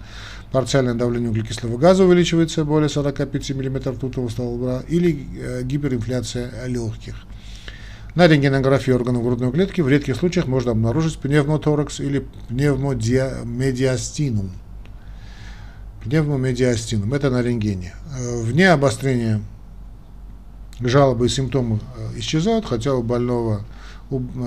парциальное 0.51 0.93
давление 0.93 1.29
углекислого 1.29 1.77
газа 1.77 2.03
увеличивается 2.03 2.65
более 2.65 2.89
45 2.89 3.51
мм 3.51 3.91
ртутного 3.91 4.27
столба 4.27 4.83
или 4.89 5.25
э, 5.39 5.63
гиперинфляция 5.63 6.67
легких. 6.67 7.15
На 8.15 8.27
рентгенографии 8.27 8.91
органов 8.91 9.23
грудной 9.23 9.53
клетки 9.53 9.79
в 9.79 9.87
редких 9.87 10.17
случаях 10.17 10.47
можно 10.47 10.71
обнаружить 10.71 11.17
пневмоторакс 11.17 12.01
или 12.01 12.27
пневмомедиастинум. 12.49 14.51
Пневмомедиастинум. 16.03 17.13
Это 17.13 17.29
на 17.29 17.41
рентгене. 17.41 17.93
Э, 18.17 18.41
вне 18.41 18.69
обострения 18.69 19.41
жалобы 20.79 21.27
и 21.27 21.29
симптомы 21.29 21.79
э, 21.97 22.19
исчезают, 22.19 22.65
хотя 22.65 22.93
у 22.93 23.03
больного 23.03 23.65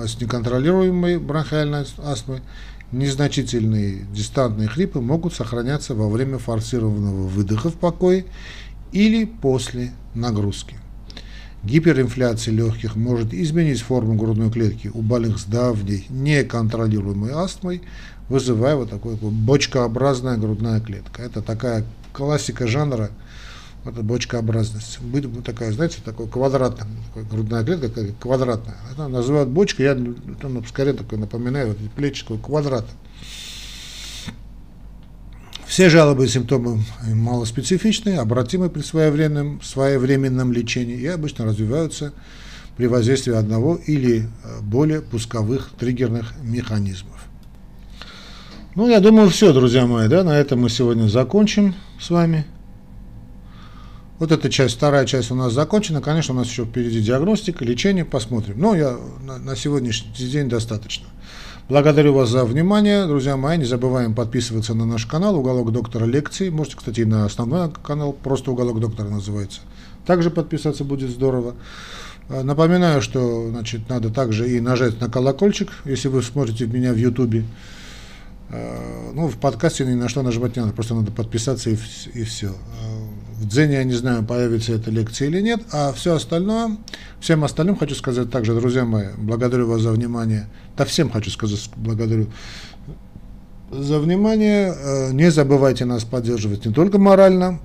с 0.05 0.21
неконтролируемой 0.21 1.17
бронхиальной 1.17 1.85
астмой 2.03 2.41
Незначительные 2.91 4.05
дистантные 4.13 4.69
хрипы 4.69 5.01
могут 5.01 5.33
сохраняться 5.33 5.93
во 5.93 6.07
время 6.07 6.37
форсированного 6.37 7.27
выдоха 7.27 7.69
в 7.69 7.73
покое 7.73 8.25
или 8.93 9.25
после 9.25 9.91
нагрузки. 10.13 10.77
Гиперинфляция 11.63 12.53
легких 12.53 12.95
может 12.95 13.33
изменить 13.33 13.81
форму 13.81 14.15
грудной 14.15 14.51
клетки 14.51 14.91
у 14.93 15.01
больных 15.01 15.39
с 15.39 15.45
давней 15.45 16.05
неконтролируемой 16.09 17.31
астмой, 17.31 17.81
вызывая 18.29 18.75
вот 18.75 18.89
такой 18.89 19.15
вот 19.15 19.33
бочкообразная 19.33 20.37
грудная 20.37 20.79
клетка. 20.79 21.23
Это 21.23 21.41
такая 21.41 21.83
классика 22.13 22.67
жанра– 22.67 23.09
это 23.85 24.01
бочкообразность. 24.01 24.99
Будет 24.99 25.43
такая, 25.43 25.71
знаете, 25.71 25.99
такой 26.03 26.27
квадратная, 26.27 26.87
такая 27.07 27.29
грудная 27.29 27.63
клетка 27.63 28.05
квадратная. 28.19 28.75
Это 28.91 29.07
называют 29.07 29.49
бочкой, 29.49 29.85
я 29.85 29.95
ну, 29.95 30.63
скорее 30.67 30.93
такой 30.93 31.17
напоминаю, 31.17 31.69
вот 31.69 31.77
плечи 31.95 32.23
такой 32.23 32.39
квадрат. 32.39 32.85
Все 35.67 35.89
жалобы 35.89 36.25
и 36.25 36.29
симптомы 36.29 36.81
малоспецифичные, 37.03 38.19
обратимы 38.19 38.69
при 38.69 38.81
своевременном, 38.81 39.61
своевременном 39.61 40.53
лечении 40.53 40.97
и 40.97 41.07
обычно 41.07 41.43
развиваются 41.43 42.13
при 42.77 42.87
воздействии 42.87 43.33
одного 43.33 43.75
или 43.75 44.21
э, 44.21 44.61
более 44.61 45.01
пусковых 45.01 45.71
триггерных 45.77 46.35
механизмов. 46.41 47.21
Ну, 48.75 48.87
я 48.87 49.01
думаю, 49.01 49.29
все, 49.29 49.51
друзья 49.51 49.85
мои, 49.85 50.07
да, 50.07 50.23
на 50.23 50.37
этом 50.37 50.61
мы 50.61 50.69
сегодня 50.69 51.07
закончим 51.07 51.75
с 51.99 52.11
вами. 52.11 52.45
Вот 54.19 54.31
эта 54.31 54.49
часть, 54.49 54.77
вторая 54.77 55.05
часть 55.05 55.31
у 55.31 55.35
нас 55.35 55.51
закончена. 55.51 56.01
Конечно, 56.01 56.33
у 56.33 56.37
нас 56.37 56.47
еще 56.47 56.63
впереди 56.63 57.01
диагностика, 57.01 57.65
лечение, 57.65 58.05
посмотрим. 58.05 58.59
Но 58.59 58.73
я 58.73 58.97
на, 59.21 59.37
на 59.37 59.55
сегодняшний 59.55 60.13
день 60.13 60.47
достаточно. 60.47 61.07
Благодарю 61.69 62.13
вас 62.13 62.29
за 62.29 62.45
внимание, 62.45 63.05
друзья 63.07 63.35
мои. 63.35 63.57
Не 63.57 63.65
забываем 63.65 64.15
подписываться 64.15 64.73
на 64.73 64.85
наш 64.85 65.05
канал 65.05 65.35
«Уголок 65.35 65.73
доктора 65.73 66.05
лекций». 66.05 66.49
Можете, 66.49 66.77
кстати, 66.77 67.01
и 67.01 67.05
на 67.05 67.25
основной 67.25 67.69
канал, 67.83 68.13
просто 68.13 68.51
«Уголок 68.51 68.79
доктора» 68.79 69.09
называется. 69.09 69.59
Также 70.05 70.31
подписаться 70.31 70.85
будет 70.85 71.09
здорово. 71.09 71.55
А, 72.29 72.41
напоминаю, 72.41 73.01
что 73.01 73.49
значит, 73.49 73.89
надо 73.89 74.09
также 74.11 74.49
и 74.49 74.61
нажать 74.61 75.01
на 75.01 75.09
колокольчик, 75.09 75.69
если 75.83 76.07
вы 76.07 76.23
смотрите 76.23 76.67
меня 76.67 76.93
в 76.93 76.95
Ютубе. 76.95 77.43
А, 78.49 79.11
ну, 79.13 79.27
в 79.27 79.35
подкасте 79.35 79.85
ни 79.85 79.93
на 79.93 80.07
что 80.07 80.21
нажимать 80.21 80.55
не 80.55 80.61
надо, 80.61 80.73
просто 80.73 80.95
надо 80.95 81.11
подписаться 81.11 81.69
и, 81.69 81.77
и 82.13 82.23
все. 82.23 82.55
В 83.37 83.47
Дзене 83.47 83.75
я 83.75 83.83
не 83.83 83.93
знаю, 83.93 84.23
появится 84.23 84.73
эта 84.73 84.89
лекция 84.89 85.27
или 85.27 85.41
нет, 85.41 85.61
а 85.71 85.93
все 85.93 86.15
остальное, 86.15 86.75
всем 87.19 87.43
остальным 87.43 87.75
хочу 87.75 87.93
сказать 87.93 88.31
также, 88.31 88.55
друзья 88.55 88.83
мои, 88.83 89.09
благодарю 89.15 89.67
вас 89.67 89.81
за 89.81 89.91
внимание, 89.91 90.47
да 90.75 90.85
всем 90.85 91.11
хочу 91.11 91.29
сказать 91.29 91.69
благодарю 91.75 92.31
за 93.69 93.99
внимание, 93.99 94.73
э, 94.75 95.11
не 95.11 95.29
забывайте 95.29 95.85
нас 95.85 96.03
поддерживать 96.03 96.65
не 96.65 96.73
только 96.73 96.97
морально, 96.97 97.59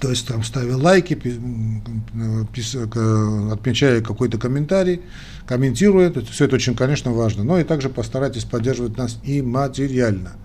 то 0.00 0.08
есть 0.08 0.26
там 0.26 0.42
ставя 0.42 0.78
лайки, 0.78 1.20
отмечая 3.52 4.00
какой-то 4.00 4.38
комментарий, 4.38 5.02
комментируя, 5.46 6.10
все 6.30 6.46
это 6.46 6.54
очень, 6.54 6.74
конечно, 6.74 7.12
важно, 7.12 7.44
но 7.44 7.58
и 7.58 7.64
также 7.64 7.90
постарайтесь 7.90 8.44
поддерживать 8.44 8.96
нас 8.96 9.18
и 9.22 9.42
материально– 9.42 10.32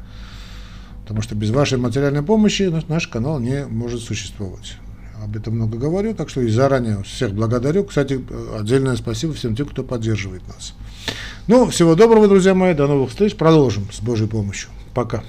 Потому 1.08 1.22
что 1.22 1.36
без 1.36 1.52
вашей 1.52 1.78
материальной 1.78 2.22
помощи 2.22 2.64
наш 2.90 3.08
канал 3.08 3.40
не 3.40 3.66
может 3.66 4.02
существовать. 4.02 4.76
Об 5.24 5.38
этом 5.38 5.56
много 5.56 5.78
говорю, 5.78 6.14
так 6.14 6.30
что 6.30 6.42
и 6.42 6.50
заранее 6.50 7.02
всех 7.04 7.32
благодарю. 7.32 7.86
Кстати, 7.86 8.22
отдельное 8.60 8.98
спасибо 8.98 9.34
всем 9.34 9.56
тем, 9.56 9.68
кто 9.68 9.84
поддерживает 9.84 10.46
нас. 10.50 10.74
Ну, 11.48 11.66
всего 11.70 11.96
доброго, 11.96 12.28
друзья 12.28 12.54
мои, 12.54 12.74
до 12.74 12.88
новых 12.88 13.12
встреч. 13.12 13.38
Продолжим 13.38 13.88
с 13.90 14.02
Божьей 14.02 14.28
помощью. 14.28 14.70
Пока. 14.94 15.24